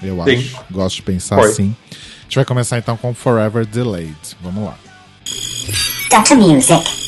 [0.02, 0.36] Eu Sim.
[0.36, 0.64] acho.
[0.70, 1.50] Gosto de pensar Foi.
[1.50, 1.74] assim.
[1.90, 4.16] A gente vai começar então com Forever Delayed.
[4.40, 4.78] Vamos lá.
[6.08, 7.05] Data Music.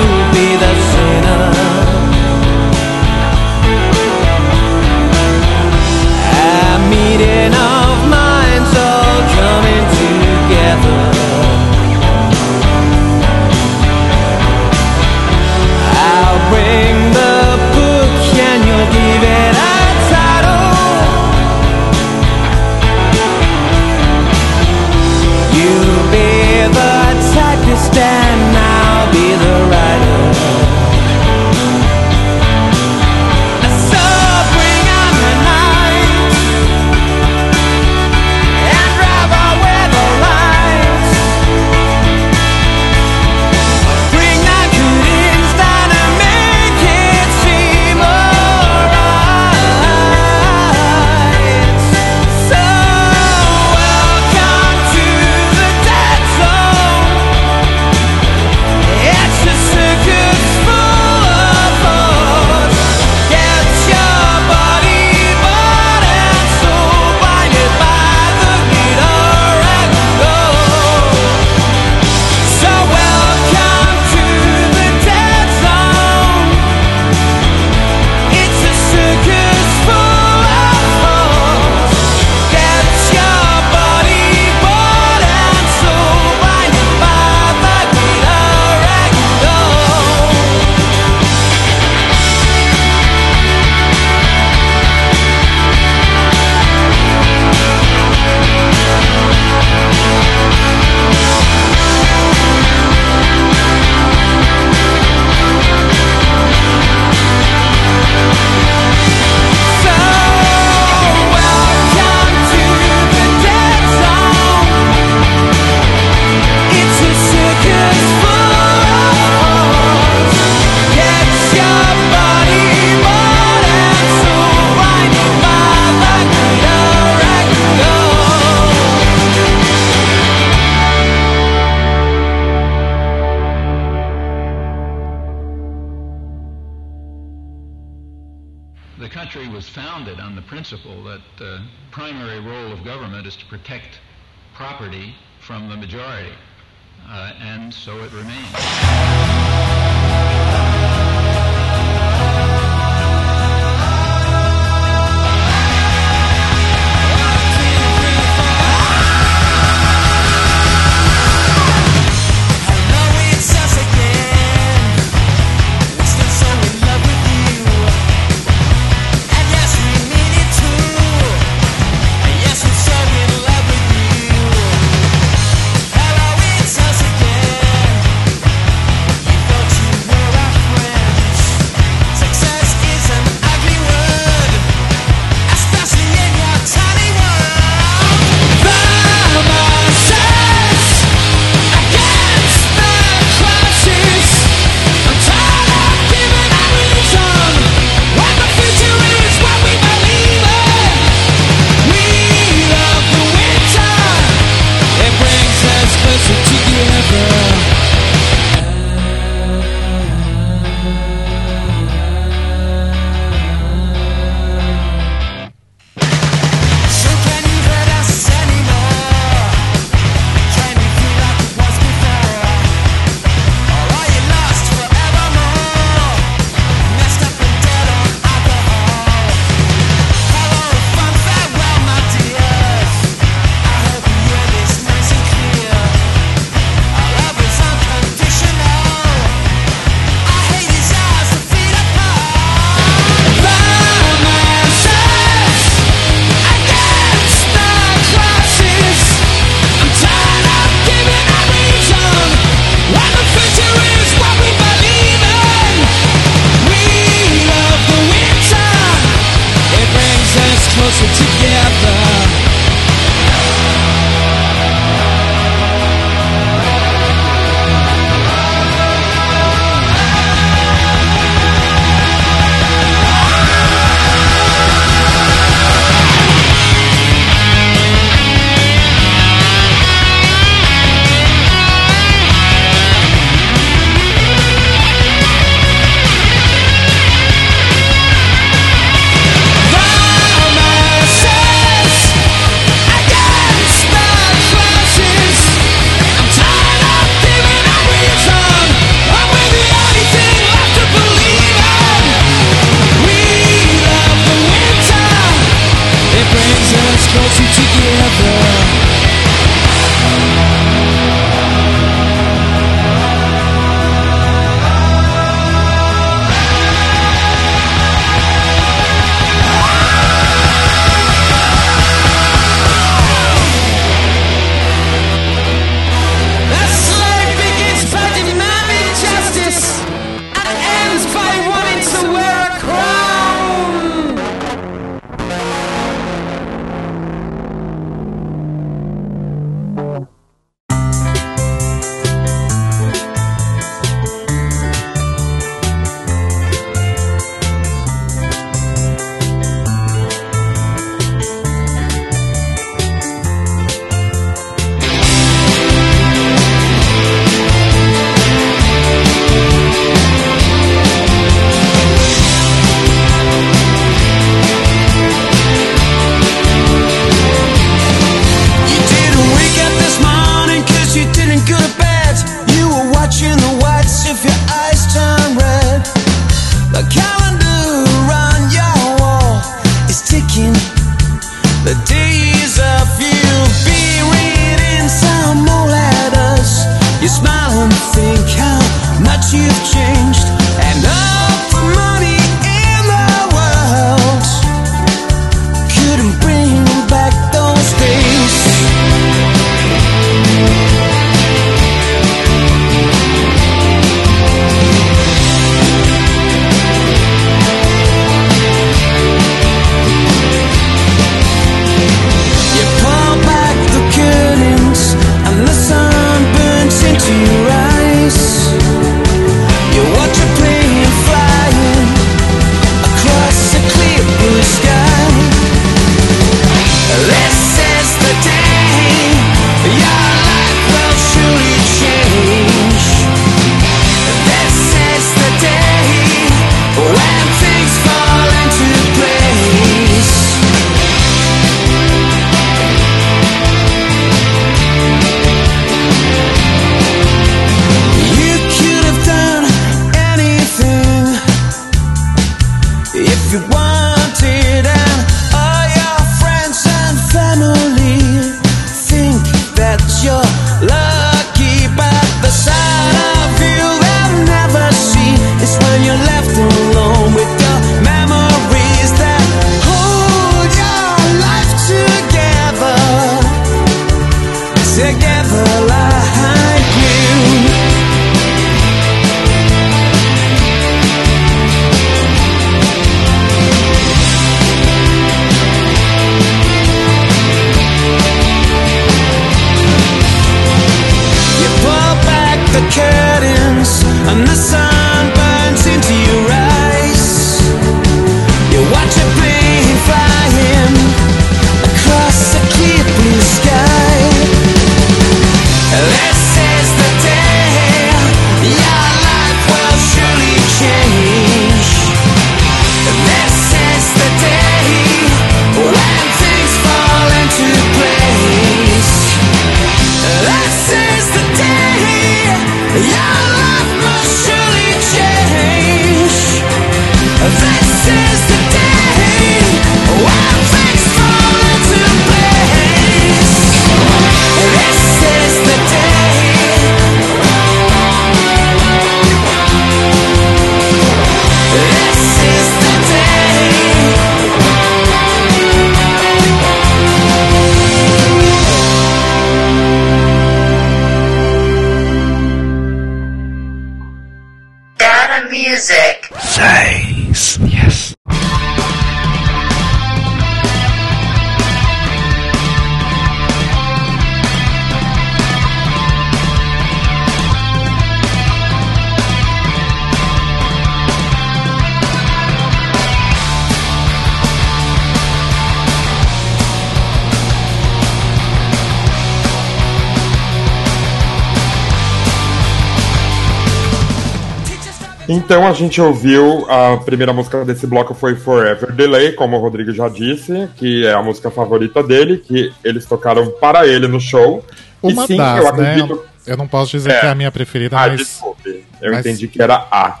[585.46, 589.72] Então a gente ouviu a primeira música desse bloco foi Forever Delay, como o Rodrigo
[589.72, 594.44] já disse, que é a música favorita dele, que eles tocaram para ele no show.
[594.82, 595.48] Uma e sim, das, eu né?
[595.70, 596.04] acredito.
[596.26, 596.98] Eu não posso dizer É.
[597.00, 598.64] que é a minha preferida, Ah, mas, desculpe.
[598.82, 600.00] Eu mas- entendi que era A.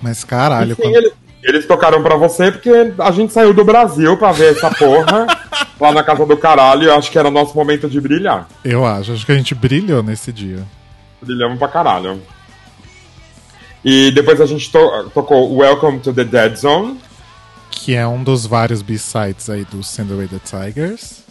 [0.00, 3.64] mas caralho, E sim, quando- eles, eles tocaram pra você porque a gente saiu do
[3.64, 5.26] Brasil pra ver essa porra
[5.80, 6.84] lá na casa do caralho.
[6.84, 8.46] Eu acho que era nosso momento de brilhar.
[8.64, 9.12] eu acho.
[9.14, 10.60] Acho que a gente brilhou nesse dia.
[11.20, 12.22] Brilhamos pra caralho.
[13.88, 16.98] E depois a gente to- tocou Welcome to the Dead Zone.
[17.70, 21.22] Que é um dos vários B-sides aí do Send Away the Tigers.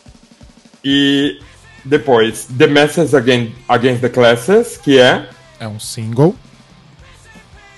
[0.84, 1.38] E
[1.84, 5.28] depois The Message Against, Against the Classes, que é.
[5.60, 6.34] É um single.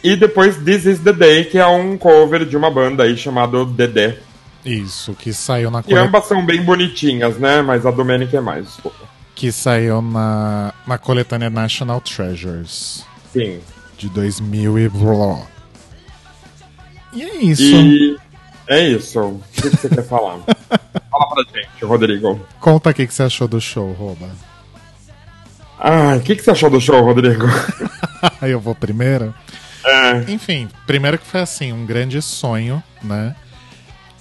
[0.03, 3.65] E depois This Is the Day, que é um cover de uma banda aí chamado
[3.65, 4.19] Dedé.
[4.63, 7.61] Isso, que saiu na E ambas são bem bonitinhas, né?
[7.63, 9.07] Mas a Domenic é mais, desculpa.
[9.33, 13.59] que saiu na, na coletânea National Treasures Sim.
[13.97, 15.41] De 2000 e blá.
[17.13, 17.63] E é isso.
[17.63, 18.17] E
[18.67, 19.19] é isso.
[19.19, 20.39] O que, você quer falar?
[21.09, 22.39] Fala pra gente, Rodrigo.
[22.59, 24.29] Conta o que você achou do show, Roba.
[25.79, 27.45] Ah, o que, que você achou do show, Rodrigo?
[28.41, 29.33] Aí eu vou primeiro.
[29.85, 33.35] É, Enfim, primeiro que foi assim, um grande sonho, né?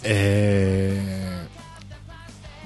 [0.05, 1.40] É...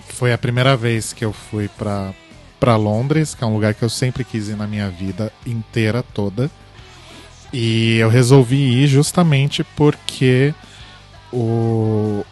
[0.09, 2.13] Foi a primeira vez que eu fui pra,
[2.59, 6.03] pra Londres, que é um lugar que eu sempre quis ir na minha vida inteira
[6.03, 6.51] toda.
[7.53, 10.55] E eu resolvi ir justamente porque
[11.33, 12.25] o...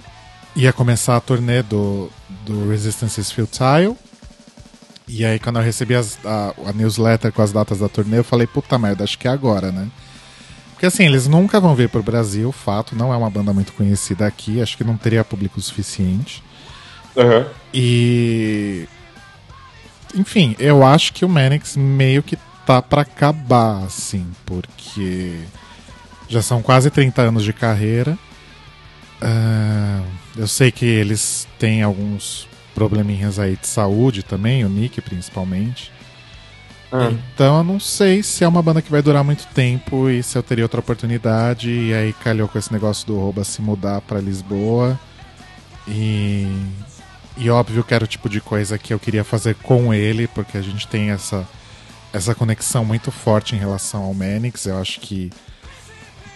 [0.55, 2.11] ia começar a turnê do,
[2.47, 3.97] do Resistance is Futile.
[5.09, 8.24] E aí, quando eu recebi as- a, a newsletter com as datas da turnê, eu
[8.24, 9.89] falei, puta merda, acho que é agora, né?
[10.73, 14.27] Porque assim, eles nunca vão vir pro Brasil, fato, não é uma banda muito conhecida
[14.27, 16.43] aqui, acho que não teria público suficiente.
[17.16, 17.47] aham.
[17.74, 18.86] E.
[20.15, 22.39] Enfim, eu acho que o Manix meio que
[22.69, 25.39] tá pra acabar, assim, porque
[26.28, 28.19] já são quase 30 anos de carreira.
[29.23, 30.03] Ah,
[30.36, 35.90] eu sei que eles têm alguns probleminhas aí de saúde também, o Nick principalmente.
[36.93, 37.11] Ah.
[37.11, 40.36] Então eu não sei se é uma banda que vai durar muito tempo e se
[40.36, 41.70] eu teria outra oportunidade.
[41.70, 45.01] E aí calhou com esse negócio do Rouba se mudar pra Lisboa.
[45.86, 46.47] E,
[47.35, 50.59] e óbvio que era o tipo de coisa que eu queria fazer com ele, porque
[50.59, 51.49] a gente tem essa,
[52.13, 54.67] essa conexão muito forte em relação ao Manix.
[54.67, 55.31] Eu acho que,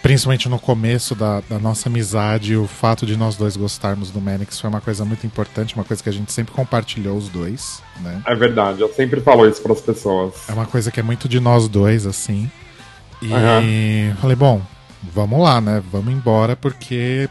[0.01, 4.59] principalmente no começo da, da nossa amizade, o fato de nós dois gostarmos do Manix
[4.59, 8.21] foi uma coisa muito importante, uma coisa que a gente sempre compartilhou os dois, né?
[8.25, 10.33] É verdade, eu sempre falo isso pras pessoas.
[10.47, 12.49] É uma coisa que é muito de nós dois, assim.
[13.21, 14.17] E Aham.
[14.19, 14.61] falei, bom,
[15.01, 15.81] vamos lá, né?
[15.91, 17.29] Vamos embora, porque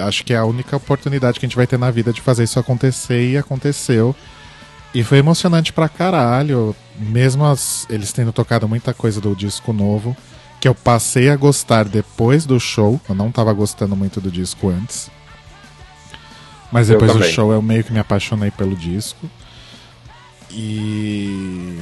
[0.00, 2.44] acho que é a única oportunidade que a gente vai ter na vida de fazer
[2.44, 4.14] isso acontecer e aconteceu.
[4.94, 10.16] E foi emocionante pra caralho, mesmo as- eles tendo tocado muita coisa do disco novo,
[10.60, 13.00] que eu passei a gostar depois do show.
[13.08, 15.10] Eu não tava gostando muito do disco antes.
[16.70, 19.28] Mas depois do show eu meio que me apaixonei pelo disco.
[20.50, 21.76] E.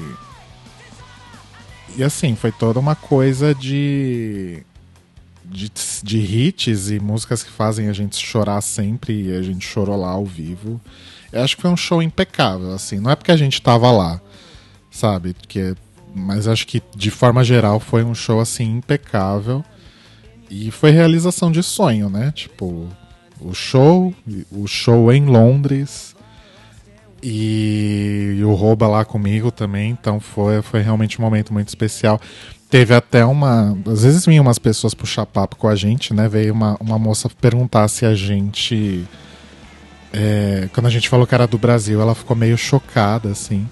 [1.96, 4.62] E assim, foi toda uma coisa de.
[5.44, 5.70] De,
[6.02, 10.10] de hits e músicas que fazem a gente chorar sempre e a gente chorou lá
[10.10, 10.80] ao vivo.
[11.32, 13.00] Eu acho que foi um show impecável, assim.
[13.00, 14.20] Não é porque a gente tava lá,
[14.90, 15.34] sabe?
[15.34, 15.74] Porque
[16.14, 19.64] mas acho que de forma geral foi um show assim impecável.
[20.50, 22.30] E foi realização de sonho, né?
[22.32, 22.86] Tipo,
[23.40, 24.14] o show,
[24.50, 26.14] o show em Londres
[27.22, 32.20] e, e o Rouba lá comigo também, então foi, foi realmente um momento muito especial.
[32.68, 33.78] Teve até uma.
[33.86, 36.28] Às vezes vinham umas pessoas puxar papo com a gente, né?
[36.28, 39.04] Veio uma, uma moça perguntar se a gente.
[40.12, 43.66] É, quando a gente falou que era do Brasil, ela ficou meio chocada, assim.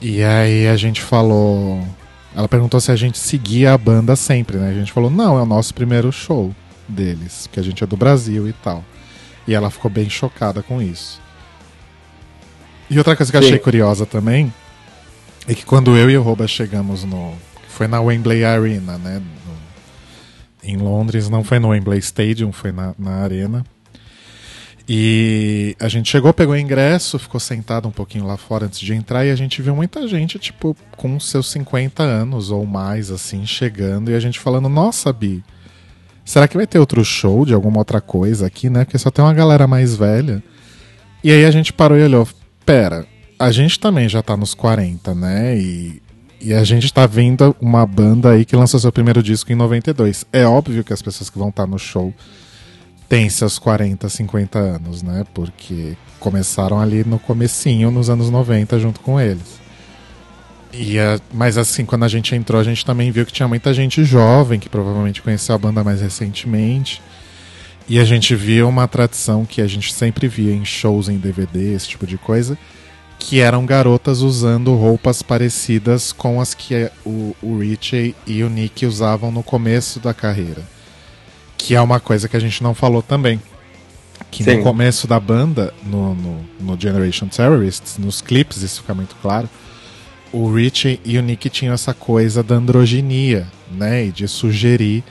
[0.00, 1.86] E aí a gente falou.
[2.34, 4.68] Ela perguntou se a gente seguia a banda sempre, né?
[4.68, 6.54] A gente falou, não, é o nosso primeiro show
[6.86, 8.84] deles, que a gente é do Brasil e tal.
[9.48, 11.20] E ela ficou bem chocada com isso.
[12.90, 13.62] E outra coisa que eu achei Sim.
[13.64, 14.52] curiosa também
[15.48, 17.34] é que quando eu e o Roba chegamos no.
[17.68, 19.18] Foi na Wembley Arena, né?
[19.20, 19.56] no-
[20.68, 23.64] em Londres, não foi no Wembley Stadium, foi na, na Arena.
[24.88, 29.24] E a gente chegou, pegou ingresso, ficou sentado um pouquinho lá fora antes de entrar
[29.26, 34.12] e a gente viu muita gente, tipo, com seus 50 anos ou mais, assim, chegando
[34.12, 35.42] e a gente falando: Nossa, Bi,
[36.24, 38.84] será que vai ter outro show de alguma outra coisa aqui, né?
[38.84, 40.40] Porque só tem uma galera mais velha.
[41.22, 42.28] E aí a gente parou e olhou:
[42.64, 43.04] Pera,
[43.36, 45.58] a gente também já tá nos 40, né?
[45.58, 46.00] E,
[46.40, 50.24] e a gente tá vendo uma banda aí que lançou seu primeiro disco em 92.
[50.32, 52.14] É óbvio que as pessoas que vão estar no show
[53.08, 55.24] têm seus 40, 50 anos, né?
[55.32, 59.60] Porque começaram ali no comecinho, nos anos 90, junto com eles.
[60.72, 60.96] E,
[61.32, 64.60] mas assim, quando a gente entrou, a gente também viu que tinha muita gente jovem
[64.60, 67.00] que provavelmente conheceu a banda mais recentemente.
[67.88, 71.72] E a gente viu uma tradição que a gente sempre via em shows em DVD,
[71.72, 72.58] esse tipo de coisa,
[73.18, 78.84] que eram garotas usando roupas parecidas com as que o, o Richie e o Nick
[78.84, 80.75] usavam no começo da carreira.
[81.56, 83.40] Que é uma coisa que a gente não falou também.
[84.30, 84.56] Que Sim.
[84.56, 89.48] no começo da banda, no, no, no Generation Terrorists, nos clipes, isso fica muito claro,
[90.32, 94.06] o Richie e o Nick tinham essa coisa da androginia, né?
[94.06, 95.02] E de sugerir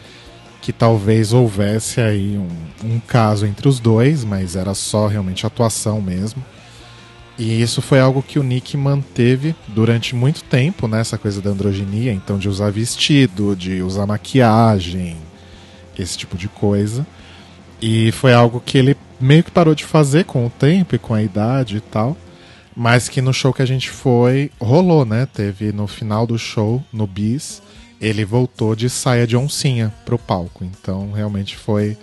[0.62, 2.48] que talvez houvesse aí um,
[2.96, 6.44] um caso entre os dois, mas era só realmente atuação mesmo.
[7.38, 11.02] E isso foi algo que o Nick manteve durante muito tempo, né?
[11.02, 15.18] Essa coisa da androginia, então de usar vestido, de usar maquiagem,
[15.98, 17.06] esse tipo de coisa.
[17.82, 21.14] E foi algo que ele meio que parou de fazer com o tempo e com
[21.14, 22.16] a idade e tal.
[22.76, 25.26] Mas que no show que a gente foi, rolou, né?
[25.32, 27.62] Teve no final do show, no bis,
[28.02, 30.64] ele voltou de saia de oncinha pro palco.
[30.66, 31.98] Então realmente foi,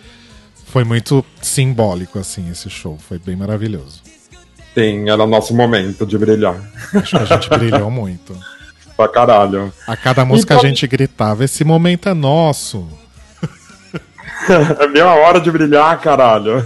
[0.66, 2.96] foi muito simbólico, assim, esse show.
[2.98, 4.00] Foi bem maravilhoso.
[4.74, 6.56] Sim, era o nosso momento de brilhar.
[6.94, 8.34] Acho que a gente brilhou muito.
[8.96, 9.72] Pra caralho.
[9.86, 12.88] A cada música Então- a gente gritava: esse momento é nosso.
[14.80, 16.64] É minha hora de brilhar, caralho.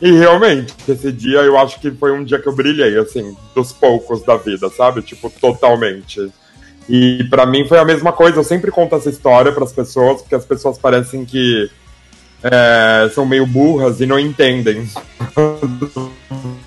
[0.00, 3.72] e realmente, esse dia eu acho que foi um dia que eu brilhei, assim, dos
[3.72, 5.02] poucos da vida, sabe?
[5.02, 6.30] Tipo, totalmente.
[6.88, 8.38] E pra mim foi a mesma coisa.
[8.38, 11.70] Eu sempre conto essa história pras pessoas, porque as pessoas parecem que
[12.42, 14.88] é, são meio burras e não entendem.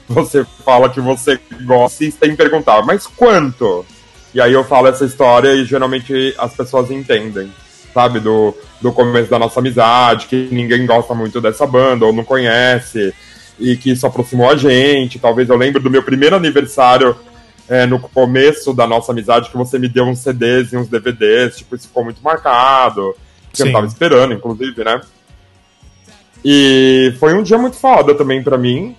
[0.07, 3.85] você fala que você gosta e tem que perguntar, mas quanto?
[4.33, 7.51] E aí eu falo essa história e geralmente as pessoas entendem,
[7.93, 8.19] sabe?
[8.19, 13.13] Do, do começo da nossa amizade, que ninguém gosta muito dessa banda ou não conhece,
[13.59, 15.19] e que isso aproximou a gente.
[15.19, 17.15] Talvez eu lembre do meu primeiro aniversário
[17.67, 21.57] é, no começo da nossa amizade, que você me deu uns CDs e uns DVDs,
[21.57, 23.15] tipo, isso ficou muito marcado.
[23.53, 23.71] Que eu Sim.
[23.71, 25.01] tava esperando, inclusive, né?
[26.43, 28.95] E foi um dia muito foda também pra mim.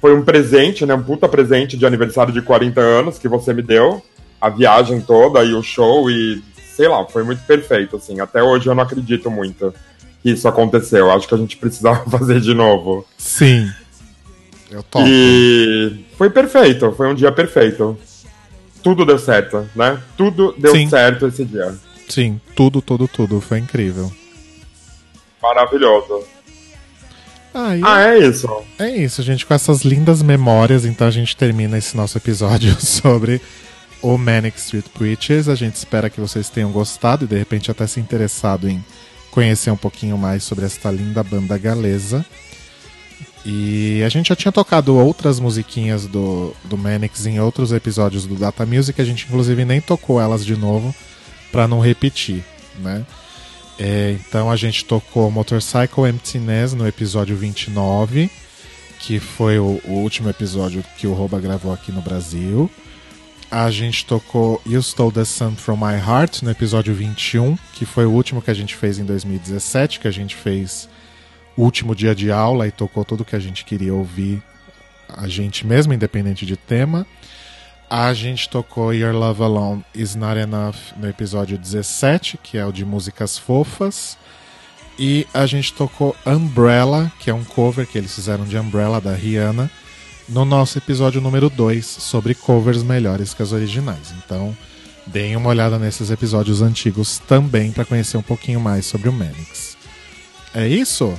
[0.00, 0.94] Foi um presente, né?
[0.94, 4.02] Um puta presente de aniversário de 40 anos que você me deu.
[4.40, 6.42] A viagem toda e o show e
[6.78, 8.20] sei lá, foi muito perfeito, assim.
[8.20, 9.74] Até hoje eu não acredito muito
[10.22, 11.10] que isso aconteceu.
[11.10, 13.04] Acho que a gente precisava fazer de novo.
[13.18, 13.68] Sim.
[14.70, 15.04] Eu topo.
[15.08, 17.98] E foi perfeito, foi um dia perfeito.
[18.80, 20.00] Tudo deu certo, né?
[20.16, 20.88] Tudo deu Sim.
[20.88, 21.74] certo esse dia.
[22.08, 23.40] Sim, tudo, tudo, tudo.
[23.40, 24.12] Foi incrível.
[25.42, 26.22] Maravilhoso.
[27.52, 28.48] Ah, Ah, é isso.
[28.78, 29.44] É isso, gente.
[29.44, 33.40] Com essas lindas memórias, então a gente termina esse nosso episódio sobre
[34.02, 35.48] o Manic Street Preachers.
[35.48, 38.84] A gente espera que vocês tenham gostado e de repente até se interessado em
[39.30, 42.24] conhecer um pouquinho mais sobre esta linda banda galesa.
[43.44, 48.34] E a gente já tinha tocado outras musiquinhas do, do Manix em outros episódios do
[48.34, 50.94] Data Music, a gente inclusive nem tocou elas de novo
[51.50, 52.44] para não repetir,
[52.80, 53.06] né?
[53.78, 58.28] É, então a gente tocou Motorcycle Emptiness no episódio 29,
[58.98, 62.68] que foi o, o último episódio que o Roba gravou aqui no Brasil.
[63.50, 68.04] A gente tocou You Stole the Sun from My Heart no episódio 21, que foi
[68.04, 70.86] o último que a gente fez em 2017, que a gente fez
[71.56, 74.42] o último dia de aula e tocou tudo que a gente queria ouvir,
[75.08, 77.06] a gente mesmo, independente de tema.
[77.88, 82.72] A gente tocou Your Love Alone Is Not Enough no episódio 17, que é o
[82.72, 84.18] de músicas fofas.
[84.98, 89.14] E a gente tocou Umbrella, que é um cover que eles fizeram de Umbrella da
[89.14, 89.70] Rihanna,
[90.28, 94.12] no nosso episódio número 2 sobre covers melhores que as originais.
[94.24, 94.56] Então,
[95.06, 99.76] deem uma olhada nesses episódios antigos também para conhecer um pouquinho mais sobre o Manix.
[100.54, 101.14] É isso?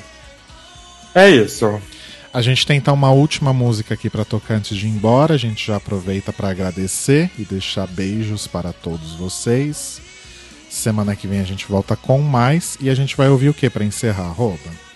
[1.15, 1.81] É isso.
[2.31, 5.33] A gente tem então uma última música aqui para tocar antes de ir embora.
[5.33, 9.99] A gente já aproveita para agradecer e deixar beijos para todos vocês.
[10.69, 13.67] Semana que vem a gente volta com mais e a gente vai ouvir o que
[13.69, 14.88] para encerrar, Rouba?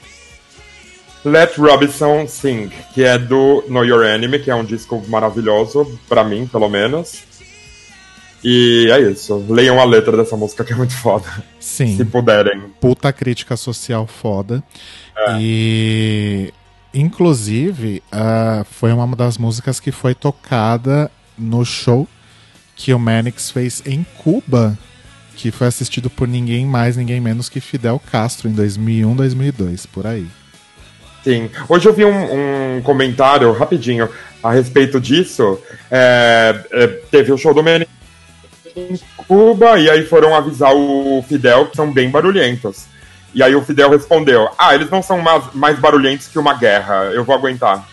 [1.26, 6.24] Let Robinson Sing, que é do Know Your Enemy, que é um disco maravilhoso, para
[6.24, 7.24] mim, pelo menos.
[8.44, 9.46] E é isso.
[9.50, 11.26] Leiam a letra dessa música que é muito foda.
[11.60, 11.96] Sim.
[11.96, 12.62] Se puderem.
[12.82, 14.62] Puta crítica social foda.
[15.16, 15.38] É.
[15.40, 16.54] E
[16.94, 22.08] Inclusive, uh, foi uma das músicas que foi tocada no show
[22.76, 24.78] que o Manix fez em Cuba,
[25.36, 30.06] que foi assistido por ninguém mais, ninguém menos que Fidel Castro em 2001, 2002, por
[30.06, 30.28] aí.
[31.24, 31.50] Sim.
[31.70, 34.10] Hoje eu vi um, um comentário rapidinho
[34.42, 35.60] a respeito disso.
[35.90, 37.90] É, é, teve o show do Manix
[38.76, 42.86] em Cuba e aí foram avisar o Fidel que são bem barulhentos.
[43.34, 47.06] E aí o Fidel respondeu: Ah, eles não são mais, mais barulhentos que uma guerra,
[47.14, 47.88] eu vou aguentar.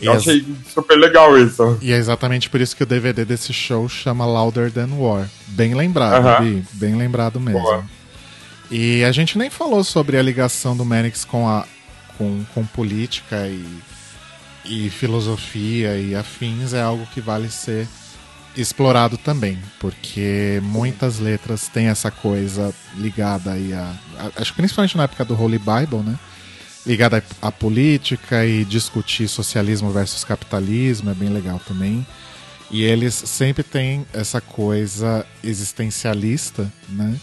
[0.00, 1.76] Eu achei super legal isso.
[1.82, 5.28] E é exatamente por isso que o DVD desse show chama Louder Than War.
[5.48, 6.64] Bem lembrado, uh -huh.
[6.74, 7.60] bem lembrado mesmo.
[7.60, 7.84] Boa.
[8.70, 11.66] E a gente nem falou sobre a ligação do Manix com, a,
[12.18, 13.64] com, com política e,
[14.64, 17.88] e filosofia e afins, é algo que vale ser
[18.56, 24.96] explorado também, porque muitas letras têm essa coisa ligada aí a, a, acho que principalmente
[24.96, 26.18] na época do Holy Bible, né?
[26.84, 32.06] Ligada à política e discutir socialismo versus capitalismo, é bem legal também.
[32.70, 37.16] E eles sempre têm essa coisa existencialista, né?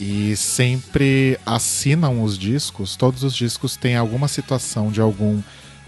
[0.00, 5.42] E sempre assinam os discos, todos os discos têm alguma situação de algum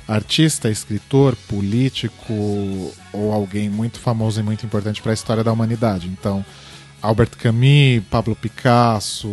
[0.07, 6.09] artista, escritor, político ou alguém muito famoso e muito importante para a história da humanidade.
[6.09, 6.45] Então,
[7.01, 9.31] Albert Camus, Pablo Picasso,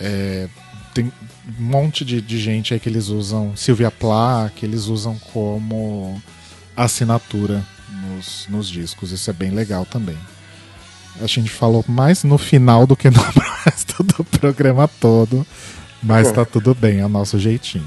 [0.00, 0.48] é,
[0.92, 5.16] tem um monte de, de, gente aí que eles usam, Sylvia Plath, que eles usam
[5.32, 6.20] como
[6.76, 9.12] assinatura nos, nos discos.
[9.12, 10.18] Isso é bem legal também.
[11.22, 13.20] A gente falou mais no final do que no
[13.64, 15.46] resto do programa todo,
[16.02, 17.84] mas tá tudo bem, é o nosso jeitinho.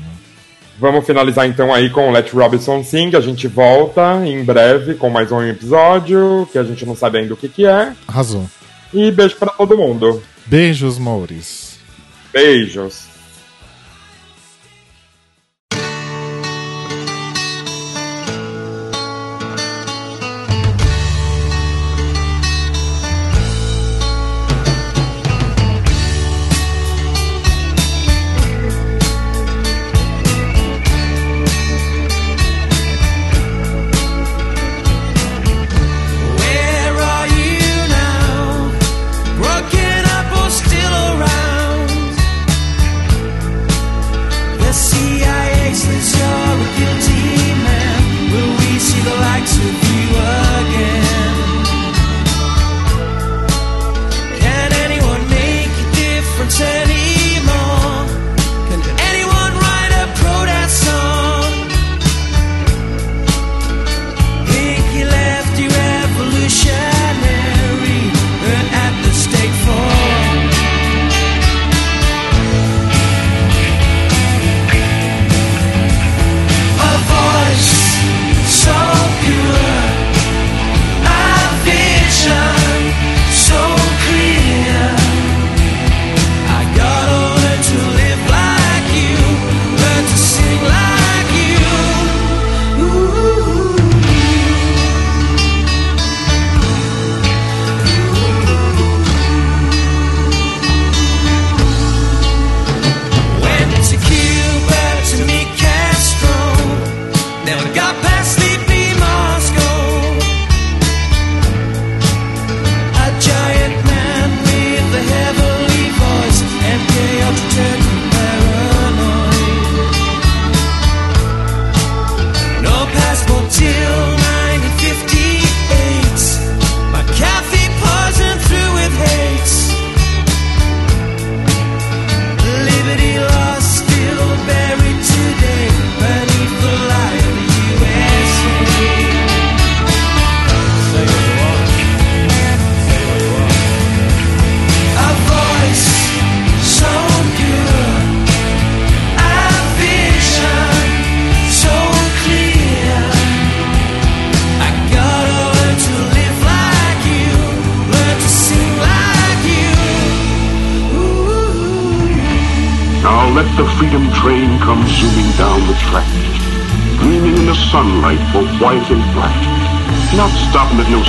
[0.79, 3.15] Vamos finalizar então aí com Let Robinson Sing.
[3.15, 7.33] A gente volta em breve com mais um episódio que a gente não sabe ainda
[7.33, 7.93] o que, que é.
[8.07, 8.49] Arrasou.
[8.93, 10.21] E beijo para todo mundo.
[10.45, 11.79] Beijos, Mouris.
[12.33, 13.12] Beijos.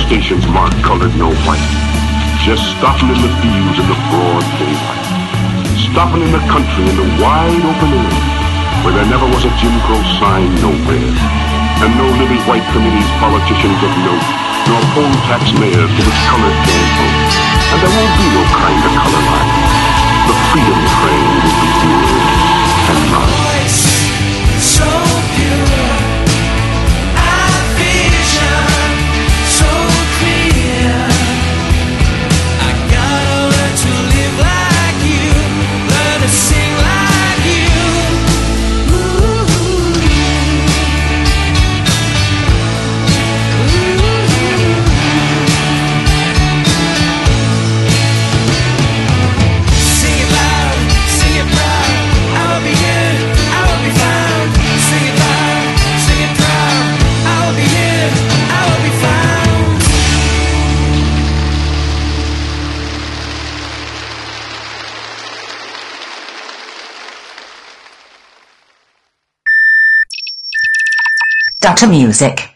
[0.05, 1.69] Stations marked colored, no white.
[2.45, 5.05] Just stopping in the fields in the broad daylight.
[5.89, 8.13] Stopping in the country in the wide open air,
[8.85, 11.09] where there never was a Jim Crow sign nowhere.
[11.81, 14.27] And no living white committees, politicians of note,
[14.69, 17.33] nor poll tax mayors to which colored don't vote.
[17.73, 19.53] And there won't be no kind of color line.
[20.29, 22.25] The freedom train will be yours
[22.93, 23.34] and mine.
[71.65, 71.87] Dr.
[71.87, 72.54] Music.